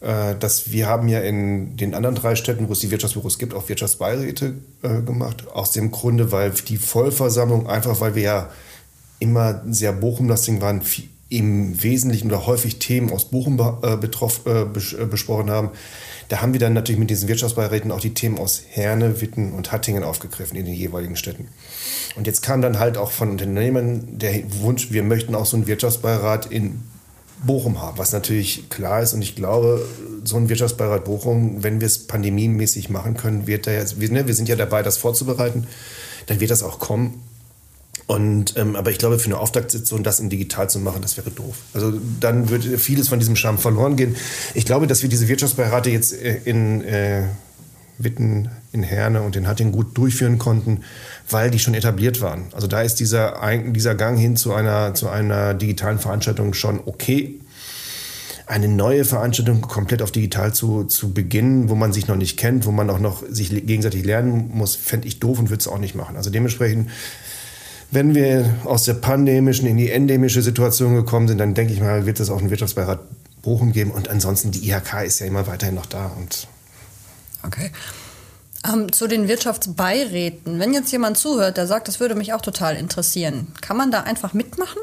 [0.00, 3.52] äh, dass wir haben ja in den anderen drei Städten, wo es die Wirtschaftsbüros gibt,
[3.52, 5.48] auch Wirtschaftsbeiräte äh, gemacht.
[5.48, 8.50] Aus dem Grunde, weil die Vollversammlung, einfach weil wir ja
[9.18, 10.82] immer sehr Bochum-lastig waren,
[11.28, 15.70] im Wesentlichen oder häufig Themen aus Bochum äh, betroff, äh, besprochen haben.
[16.28, 19.72] Da haben wir dann natürlich mit diesen Wirtschaftsbeiräten auch die Themen aus Herne, Witten und
[19.72, 21.48] Hattingen aufgegriffen in den jeweiligen Städten.
[22.16, 25.66] Und jetzt kam dann halt auch von Unternehmen der Wunsch, wir möchten auch so einen
[25.66, 26.82] Wirtschaftsbeirat in
[27.44, 29.14] Bochum haben, was natürlich klar ist.
[29.14, 29.86] Und ich glaube,
[30.24, 34.26] so ein Wirtschaftsbeirat Bochum, wenn wir es pandemiemäßig machen können, wird da jetzt, wir, ne,
[34.26, 35.66] wir sind ja dabei, das vorzubereiten,
[36.26, 37.22] dann wird das auch kommen.
[38.08, 41.30] Und, ähm, aber ich glaube, für eine Auftaktsitzung das in digital zu machen, das wäre
[41.30, 41.56] doof.
[41.74, 44.16] Also dann würde vieles von diesem Charme verloren gehen.
[44.54, 47.24] Ich glaube, dass wir diese Wirtschaftsbeirate jetzt äh, in äh,
[47.98, 50.84] Witten, in Herne und in Hattingen gut durchführen konnten,
[51.28, 52.46] weil die schon etabliert waren.
[52.52, 57.38] Also da ist dieser, dieser Gang hin zu einer, zu einer digitalen Veranstaltung schon okay.
[58.46, 62.64] Eine neue Veranstaltung komplett auf digital zu, zu beginnen, wo man sich noch nicht kennt,
[62.64, 65.78] wo man auch noch sich gegenseitig lernen muss, fände ich doof und würde es auch
[65.78, 66.16] nicht machen.
[66.16, 66.88] Also dementsprechend
[67.90, 72.06] wenn wir aus der pandemischen in die endemische Situation gekommen sind, dann denke ich mal,
[72.06, 73.00] wird es auch einen Wirtschaftsbeirat
[73.42, 73.90] Bochum geben.
[73.90, 76.12] Und ansonsten, die IHK ist ja immer weiterhin noch da.
[76.18, 76.48] Und
[77.42, 77.70] Okay.
[78.68, 80.58] Ähm, zu den Wirtschaftsbeiräten.
[80.58, 84.02] Wenn jetzt jemand zuhört, der sagt, das würde mich auch total interessieren, kann man da
[84.02, 84.80] einfach mitmachen?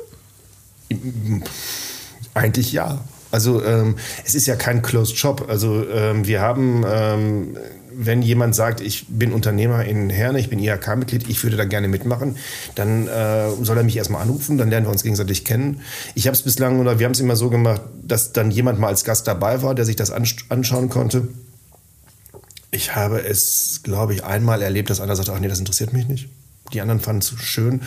[2.34, 3.02] eigentlich ja.
[3.32, 5.50] Also ähm, es ist ja kein Closed Shop.
[5.50, 7.58] Also ähm, wir haben, ähm,
[7.98, 11.88] wenn jemand sagt, ich bin Unternehmer in Herne, ich bin IHK-Mitglied, ich würde da gerne
[11.88, 12.36] mitmachen,
[12.76, 15.82] dann äh, soll er mich erstmal anrufen, dann lernen wir uns gegenseitig kennen.
[16.14, 18.88] Ich habe es bislang, oder wir haben es immer so gemacht, dass dann jemand mal
[18.88, 21.28] als Gast dabei war, der sich das ansch- anschauen konnte.
[22.72, 26.08] Ich habe es, glaube ich, einmal erlebt, dass einer sagte, ach nee, das interessiert mich
[26.08, 26.30] nicht.
[26.74, 27.82] Die anderen fanden es schön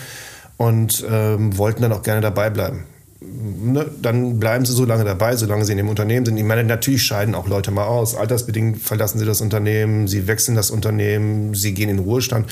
[0.56, 2.84] und ähm, wollten dann auch gerne dabei bleiben.
[3.20, 6.36] Ne, dann bleiben sie so lange dabei, solange sie in dem Unternehmen sind.
[6.36, 8.14] Ich meine, natürlich scheiden auch Leute mal aus.
[8.14, 12.48] Altersbedingt verlassen sie das Unternehmen, sie wechseln das Unternehmen, sie gehen in den Ruhestand.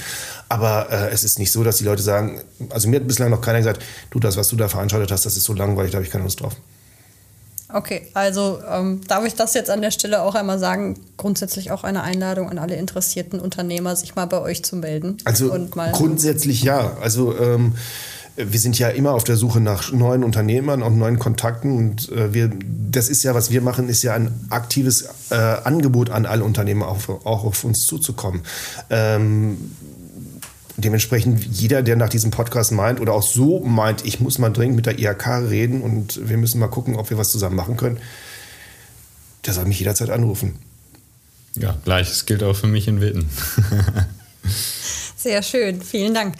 [0.49, 3.43] Aber äh, es ist nicht so, dass die Leute sagen, also mir hat bislang noch
[3.43, 6.05] keiner gesagt, du, das, was du da veranstaltet hast, das ist so langweilig, da habe
[6.05, 6.57] ich keine Lust drauf.
[7.73, 11.85] Okay, also ähm, darf ich das jetzt an der Stelle auch einmal sagen, grundsätzlich auch
[11.85, 15.19] eine Einladung an alle interessierten Unternehmer, sich mal bei euch zu melden.
[15.25, 15.53] Also
[15.93, 16.97] grundsätzlich ja.
[17.01, 17.75] Also ähm,
[18.37, 21.77] wir sind ja immer auf der Suche nach neuen Unternehmern und neuen Kontakten.
[21.77, 22.51] Und äh, wir,
[22.91, 26.89] das ist ja, was wir machen, ist ja ein aktives äh, Angebot an alle Unternehmer,
[26.89, 28.43] auch, auch auf uns zuzukommen.
[28.91, 29.57] Ähm,
[30.77, 34.77] dementsprechend jeder, der nach diesem Podcast meint oder auch so meint, ich muss mal dringend
[34.77, 37.99] mit der IHK reden und wir müssen mal gucken, ob wir was zusammen machen können,
[39.47, 40.59] der soll mich jederzeit anrufen.
[41.55, 43.31] Ja, gleiches gilt auch für mich in Witten.
[45.17, 46.35] Sehr schön, vielen Dank.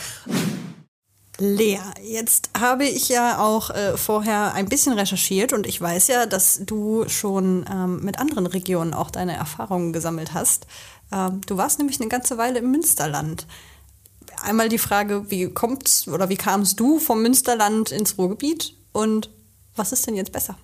[1.39, 6.25] Lea, jetzt habe ich ja auch äh, vorher ein bisschen recherchiert und ich weiß ja,
[6.25, 10.67] dass du schon ähm, mit anderen Regionen auch deine Erfahrungen gesammelt hast.
[11.13, 13.47] Ähm, du warst nämlich eine ganze Weile im Münsterland.
[14.43, 19.31] Einmal die Frage, wie kommt's oder wie kamst du vom Münsterland ins Ruhrgebiet und
[19.75, 20.57] was ist denn jetzt besser?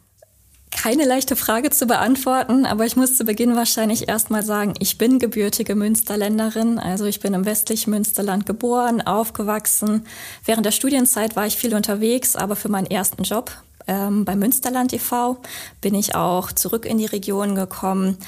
[0.73, 5.19] Keine leichte Frage zu beantworten, aber ich muss zu Beginn wahrscheinlich erstmal sagen, ich bin
[5.19, 6.79] gebürtige Münsterländerin.
[6.79, 10.07] Also ich bin im westlichen Münsterland geboren, aufgewachsen.
[10.45, 13.53] Während der Studienzeit war ich viel unterwegs, aber für meinen ersten Job
[13.87, 15.39] ähm, bei Münsterland e.V.
[15.81, 18.19] bin ich auch zurück in die Region gekommen.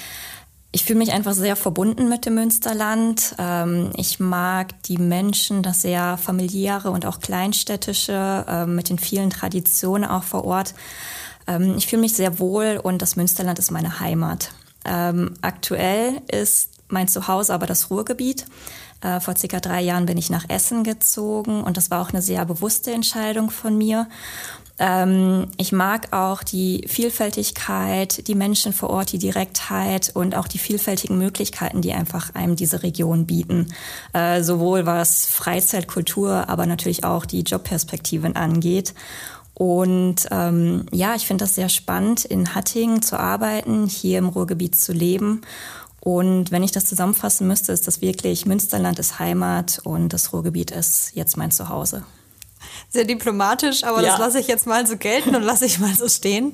[0.72, 3.36] Ich fühle mich einfach sehr verbunden mit dem Münsterland.
[3.38, 9.30] Ähm, ich mag die Menschen, das sehr familiäre und auch kleinstädtische, äh, mit den vielen
[9.30, 10.74] Traditionen auch vor Ort.
[11.47, 14.51] Ähm, ich fühle mich sehr wohl und das Münsterland ist meine Heimat.
[14.84, 18.47] Ähm, aktuell ist mein Zuhause aber das Ruhrgebiet.
[19.01, 22.22] Äh, vor circa drei Jahren bin ich nach Essen gezogen und das war auch eine
[22.22, 24.09] sehr bewusste Entscheidung von mir.
[24.78, 30.59] Ähm, ich mag auch die Vielfältigkeit, die Menschen vor Ort, die Direktheit und auch die
[30.59, 33.68] vielfältigen Möglichkeiten, die einfach einem diese Region bieten.
[34.12, 38.95] Äh, sowohl was Freizeitkultur, aber natürlich auch die Jobperspektiven angeht.
[39.55, 44.78] Und ähm, ja, ich finde das sehr spannend, in Hattingen zu arbeiten, hier im Ruhrgebiet
[44.78, 45.42] zu leben.
[46.00, 50.70] Und wenn ich das zusammenfassen müsste, ist das wirklich, Münsterland ist Heimat und das Ruhrgebiet
[50.70, 52.05] ist jetzt mein Zuhause.
[52.90, 54.11] Sehr diplomatisch, aber ja.
[54.11, 56.52] das lasse ich jetzt mal so gelten und lasse ich mal so stehen.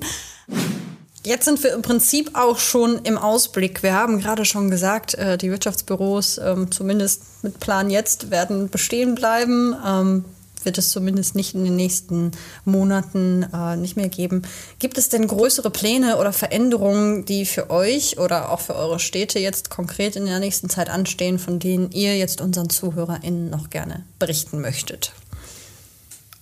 [1.24, 3.82] Jetzt sind wir im Prinzip auch schon im Ausblick.
[3.82, 9.14] Wir haben gerade schon gesagt, äh, die Wirtschaftsbüros, ähm, zumindest mit Plan jetzt, werden bestehen
[9.14, 9.74] bleiben.
[10.64, 12.32] Wird es zumindest nicht in den nächsten
[12.64, 14.42] Monaten äh, nicht mehr geben.
[14.78, 19.38] Gibt es denn größere Pläne oder Veränderungen, die für euch oder auch für eure Städte
[19.38, 24.04] jetzt konkret in der nächsten Zeit anstehen, von denen ihr jetzt unseren ZuhörerInnen noch gerne
[24.18, 25.12] berichten möchtet?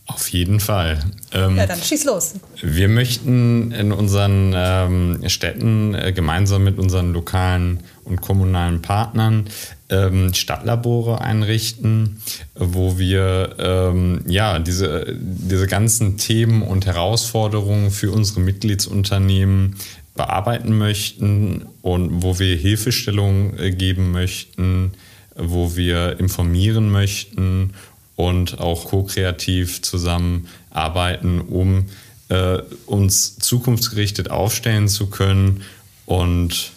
[0.08, 1.04] Auf jeden Fall.
[1.32, 2.32] Ähm, ja, dann schieß los.
[2.62, 9.50] Wir möchten in unseren ähm, Städten äh, gemeinsam mit unseren lokalen und kommunalen Partnern
[9.90, 12.20] ähm, Stadtlabore einrichten,
[12.54, 19.76] wo wir ähm, ja diese, diese ganzen Themen und Herausforderungen für unsere Mitgliedsunternehmen
[20.14, 24.92] bearbeiten möchten und wo wir Hilfestellung äh, geben möchten,
[25.36, 27.72] wo wir informieren möchten
[28.16, 31.86] und auch ko-kreativ zusammenarbeiten, um
[32.28, 35.62] äh, uns zukunftsgerichtet aufstellen zu können.
[36.04, 36.72] Und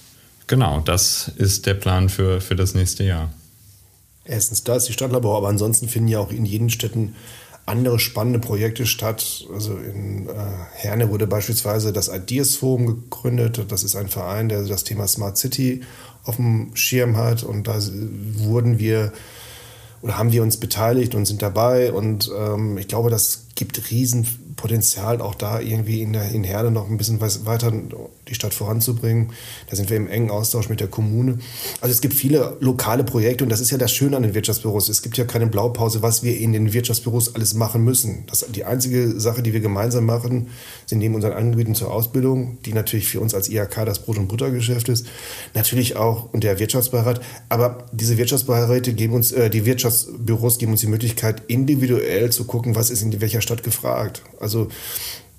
[0.52, 3.32] genau, das ist der Plan für, für das nächste Jahr.
[4.26, 7.16] Erstens, da ist die Stadtlabor, aber ansonsten finden ja auch in jeden Städten
[7.66, 9.45] andere spannende Projekte statt.
[9.54, 10.32] Also in äh,
[10.74, 13.66] Herne wurde beispielsweise das Ideas Forum gegründet.
[13.70, 15.82] Das ist ein Verein, der das Thema Smart City
[16.26, 17.43] auf dem Schirm hat.
[17.43, 17.80] Und da
[18.36, 19.14] wurden wir
[20.02, 21.93] oder haben wir uns beteiligt und sind dabei.
[21.93, 23.89] Und ähm, ich glaube, das gibt
[24.62, 27.72] Riesenpotenzial, auch da irgendwie in, der, in Herde noch ein bisschen weiter
[28.28, 29.32] die Stadt voranzubringen.
[29.70, 31.39] Da sind wir im engen Austausch mit der Kommune.
[31.82, 34.89] Also es gibt viele lokale Projekte und das ist ja das Schöne an den Wirtschaftsbüros.
[34.89, 38.24] Es gibt ja keine Blaupause, was wir in den Wirtschaftsbüros alles machen müssen.
[38.28, 40.47] Das, die einzige Sache, die wir gemeinsam machen,
[40.86, 44.28] sind neben unseren Angeboten zur Ausbildung, die natürlich für uns als IHK das Brot- und
[44.28, 45.07] Buttergeschäft ist,
[45.53, 47.22] natürlich auch und der Wirtschaftsbeirat.
[47.49, 52.76] Aber diese Wirtschaftsbeiräte geben uns, äh, die Wirtschaftsbüros geben uns die Möglichkeit, individuell zu gucken,
[52.76, 54.24] was ist in welcher Stadt gefragt.
[54.39, 54.51] Also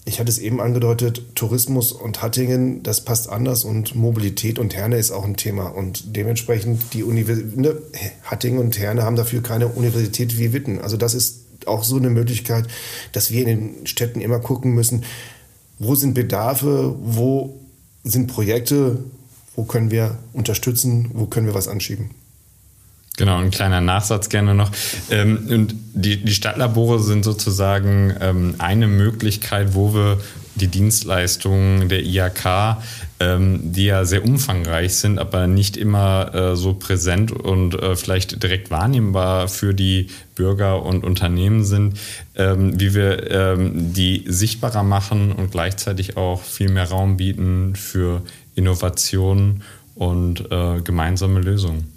[0.04, 4.96] ich hatte es eben angedeutet, Tourismus und Hattingen, das passt anders und Mobilität und Herne
[4.96, 5.68] ist auch ein Thema.
[5.68, 7.76] Und dementsprechend die Universität, ne,
[8.24, 10.80] Hattingen und Herne haben dafür keine Universität wie Witten.
[10.80, 12.66] Also das ist auch so eine Möglichkeit,
[13.12, 15.04] dass wir in den Städten immer gucken müssen,
[15.78, 17.60] wo sind Bedarfe, wo
[18.02, 18.98] sind Projekte,
[19.54, 22.10] wo können wir unterstützen, wo können wir was anschieben.
[23.18, 24.70] Genau, ein kleiner Nachsatz gerne noch.
[25.10, 30.18] Ähm, und die, die Stadtlabore sind sozusagen ähm, eine Möglichkeit, wo wir
[30.54, 32.78] die Dienstleistungen der IHK,
[33.20, 38.42] ähm, die ja sehr umfangreich sind, aber nicht immer äh, so präsent und äh, vielleicht
[38.42, 41.98] direkt wahrnehmbar für die Bürger und Unternehmen sind,
[42.34, 48.22] wie wir die sichtbarer machen und gleichzeitig auch viel mehr Raum bieten für
[48.54, 49.62] Innovationen
[49.94, 51.91] und äh, gemeinsame Lösungen.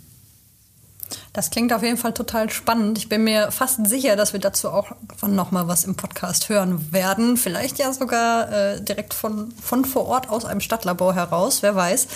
[1.35, 2.97] Das klingt auf jeden Fall total spannend.
[2.97, 4.91] Ich bin mir fast sicher, dass wir dazu auch
[5.27, 7.35] noch mal was im Podcast hören werden.
[7.35, 12.07] Vielleicht ja sogar äh, direkt von, von vor Ort aus einem Stadtlabor heraus, wer weiß.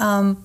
[0.00, 0.36] Ähm,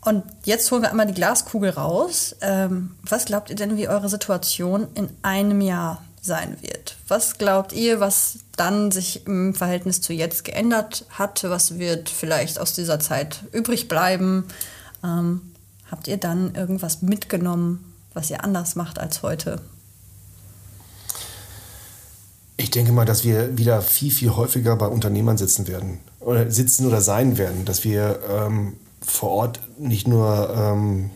[0.00, 2.34] und jetzt holen wir einmal die Glaskugel raus.
[2.40, 6.96] Ähm, was glaubt ihr denn, wie eure Situation in einem Jahr sein wird?
[7.08, 11.44] Was glaubt ihr, was dann sich im Verhältnis zu jetzt geändert hat?
[11.44, 14.48] Was wird vielleicht aus dieser Zeit übrig bleiben?
[15.02, 15.53] Ähm,
[15.90, 19.60] Habt ihr dann irgendwas mitgenommen, was ihr anders macht als heute?
[22.56, 26.86] Ich denke mal, dass wir wieder viel, viel häufiger bei Unternehmern sitzen werden oder sitzen
[26.86, 31.10] oder sein werden, dass wir ähm, vor Ort nicht nur ähm,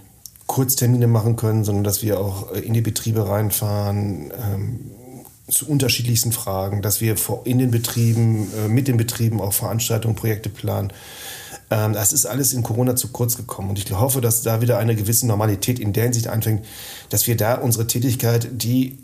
[0.46, 4.90] Kurztermine machen können, sondern dass wir auch in die Betriebe reinfahren, ähm,
[5.48, 10.48] zu unterschiedlichsten Fragen, dass wir in den Betrieben, äh, mit den Betrieben auch Veranstaltungen, Projekte
[10.48, 10.92] planen.
[11.70, 13.70] Ähm, das ist alles in Corona zu kurz gekommen.
[13.70, 16.64] Und ich hoffe, dass da wieder eine gewisse Normalität in der Hinsicht anfängt,
[17.10, 18.98] dass wir da unsere Tätigkeit, die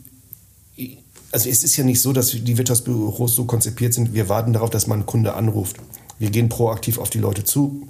[1.35, 4.71] also es ist ja nicht so, dass die Wirtschaftsbüros so konzipiert sind, wir warten darauf,
[4.71, 5.79] dass man einen Kunde anruft.
[6.21, 7.89] Wir gehen proaktiv auf die Leute zu.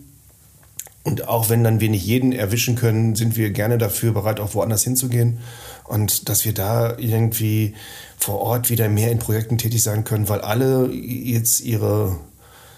[1.03, 4.55] Und auch wenn dann wir nicht jeden erwischen können, sind wir gerne dafür bereit, auch
[4.55, 5.41] woanders hinzugehen.
[5.85, 7.75] Und dass wir da irgendwie
[8.17, 12.19] vor Ort wieder mehr in Projekten tätig sein können, weil alle jetzt ihre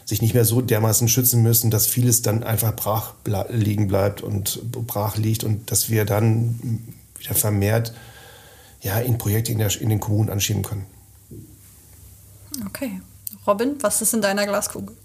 [0.06, 3.14] sich nicht mehr so dermaßen schützen müssen, dass vieles dann einfach brach
[3.50, 7.92] liegen bleibt und brach liegt und dass wir dann wieder vermehrt
[8.80, 10.86] ja, in Projekte in, der, in den Kommunen anschieben können.
[12.66, 13.00] Okay.
[13.46, 14.96] Robin, was ist in deiner Glaskugel?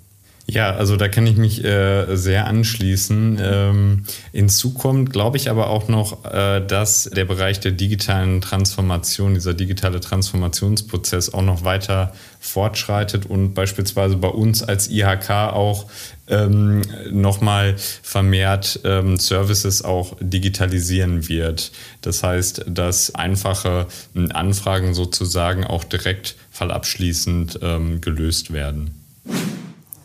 [0.47, 3.39] Ja, also da kann ich mich äh, sehr anschließen.
[3.41, 9.33] Ähm, hinzu kommt, glaube ich, aber auch noch, äh, dass der Bereich der digitalen Transformation,
[9.33, 15.85] dieser digitale Transformationsprozess auch noch weiter fortschreitet und beispielsweise bei uns als IHK auch
[16.27, 16.81] ähm,
[17.11, 21.71] nochmal vermehrt ähm, Services auch digitalisieren wird.
[22.01, 23.87] Das heißt, dass einfache
[24.33, 28.95] Anfragen sozusagen auch direkt fallabschließend ähm, gelöst werden.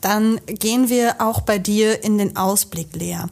[0.06, 3.24] Dann gehen wir auch bei dir in den Ausblick, Lea.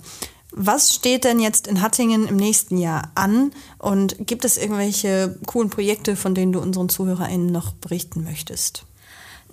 [0.50, 3.52] Was steht denn jetzt in Hattingen im nächsten Jahr an?
[3.78, 8.86] Und gibt es irgendwelche coolen Projekte, von denen du unseren ZuhörerInnen noch berichten möchtest?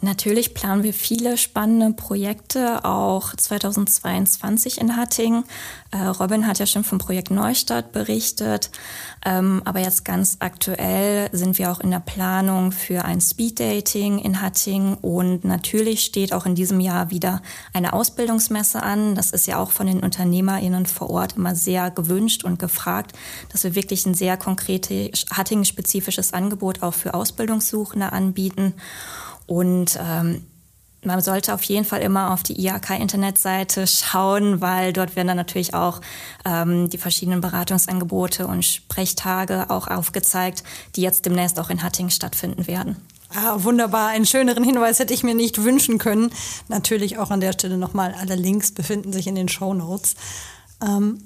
[0.04, 5.43] Natürlich planen wir viele spannende Projekte, auch 2022 in Hattingen.
[5.91, 8.72] Äh, Robin hat ja schon vom Projekt Neustadt berichtet,
[9.24, 14.41] ähm, aber jetzt ganz aktuell sind wir auch in der Planung für ein Speeddating in
[14.41, 19.14] Hattingen und natürlich steht auch in diesem Jahr wieder eine Ausbildungsmesse an.
[19.14, 23.16] Das ist ja auch von den UnternehmerInnen vor Ort immer sehr gewünscht und gefragt,
[23.52, 28.74] dass wir wirklich ein sehr konkretes Hattingen-spezifisches Angebot auch für Ausbildungssuchende anbieten.
[29.52, 30.45] Und ähm,
[31.04, 35.74] man sollte auf jeden Fall immer auf die IHK-Internetseite schauen, weil dort werden dann natürlich
[35.74, 35.99] auch
[36.45, 40.64] ähm, die verschiedenen Beratungsangebote und Sprechtage auch aufgezeigt,
[40.95, 42.95] die jetzt demnächst auch in Hattingen stattfinden werden.
[43.36, 44.08] Ah, wunderbar.
[44.08, 46.32] Einen schöneren Hinweis hätte ich mir nicht wünschen können.
[46.70, 50.16] Natürlich auch an der Stelle nochmal, alle Links befinden sich in den Show Notes.
[50.82, 51.26] Ähm,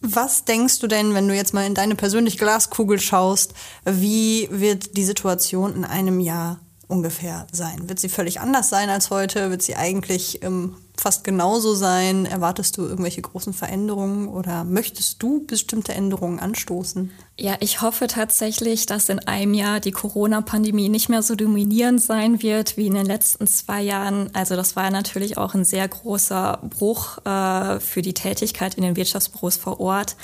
[0.00, 3.54] was denkst du denn, wenn du jetzt mal in deine persönliche Glaskugel schaust,
[3.84, 7.88] wie wird die Situation in einem Jahr ungefähr sein?
[7.88, 9.50] Wird sie völlig anders sein als heute?
[9.50, 12.26] Wird sie eigentlich ähm, fast genauso sein?
[12.26, 17.10] Erwartest du irgendwelche großen Veränderungen oder möchtest du bestimmte Änderungen anstoßen?
[17.38, 22.40] Ja, ich hoffe tatsächlich, dass in einem Jahr die Corona-Pandemie nicht mehr so dominierend sein
[22.42, 24.30] wird wie in den letzten zwei Jahren.
[24.34, 28.96] Also das war natürlich auch ein sehr großer Bruch äh, für die Tätigkeit in den
[28.96, 30.16] Wirtschaftsbüros vor Ort.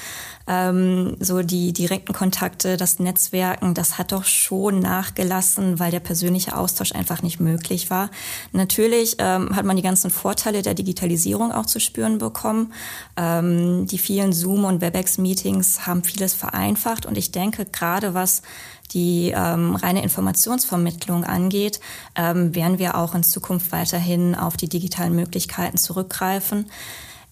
[0.46, 6.56] Ähm, so die direkten Kontakte, das Netzwerken, das hat doch schon nachgelassen, weil der persönliche
[6.56, 8.10] Austausch einfach nicht möglich war.
[8.52, 12.72] Natürlich ähm, hat man die ganzen Vorteile der Digitalisierung auch zu spüren bekommen.
[13.16, 17.07] Ähm, die vielen Zoom- und WebEx-Meetings haben vieles vereinfacht gemacht.
[17.07, 18.42] Und ich denke, gerade was
[18.92, 21.80] die ähm, reine Informationsvermittlung angeht,
[22.14, 26.66] ähm, werden wir auch in Zukunft weiterhin auf die digitalen Möglichkeiten zurückgreifen.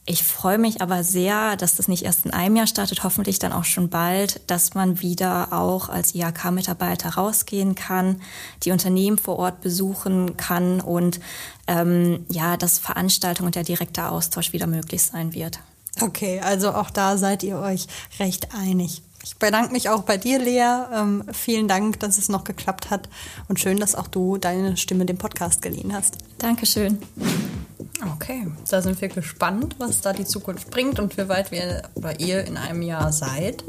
[0.06, 3.52] Ich freue mich aber sehr, dass das nicht erst in einem Jahr startet, hoffentlich dann
[3.52, 8.20] auch schon bald, dass man wieder auch als IHK-Mitarbeiter rausgehen kann,
[8.62, 11.20] die Unternehmen vor Ort besuchen kann und
[11.66, 15.60] ähm, ja, dass Veranstaltungen und der direkte Austausch wieder möglich sein wird.
[16.00, 17.86] Okay, also auch da seid ihr euch
[18.18, 19.02] recht einig.
[19.22, 20.86] Ich bedanke mich auch bei dir, Lea.
[20.92, 23.08] Ähm, vielen Dank, dass es noch geklappt hat
[23.48, 26.16] und schön, dass auch du deine Stimme dem Podcast geliehen hast.
[26.38, 26.98] Dankeschön.
[28.14, 32.18] Okay, da sind wir gespannt, was da die Zukunft bringt und wie weit wir oder
[32.20, 33.64] ihr in einem Jahr seid.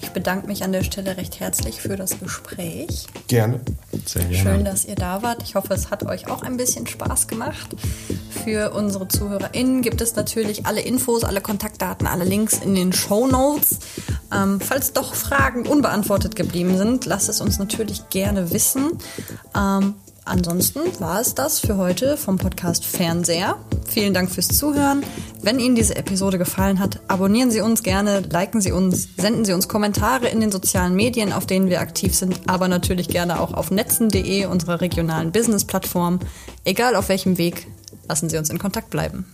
[0.00, 3.06] Ich bedanke mich an der Stelle recht herzlich für das Gespräch.
[3.28, 3.60] Gerne.
[4.06, 4.36] Sehr gerne.
[4.36, 5.42] Schön, dass ihr da wart.
[5.42, 7.76] Ich hoffe, es hat euch auch ein bisschen Spaß gemacht.
[8.44, 13.26] Für unsere ZuhörerInnen gibt es natürlich alle Infos, alle Kontaktdaten, alle Links in den Show
[13.26, 13.78] Notes.
[14.32, 18.98] Ähm, falls doch Fragen unbeantwortet geblieben sind, lasst es uns natürlich gerne wissen.
[19.56, 19.94] Ähm,
[20.24, 23.56] ansonsten war es das für heute vom Podcast Fernseher.
[23.86, 25.04] Vielen Dank fürs Zuhören.
[25.42, 29.52] Wenn Ihnen diese Episode gefallen hat, abonnieren Sie uns gerne, liken Sie uns, senden Sie
[29.52, 33.52] uns Kommentare in den sozialen Medien, auf denen wir aktiv sind, aber natürlich gerne auch
[33.52, 36.20] auf netzen.de, unserer regionalen Business-Plattform.
[36.64, 37.66] Egal auf welchem Weg,
[38.08, 39.26] lassen Sie uns in Kontakt bleiben.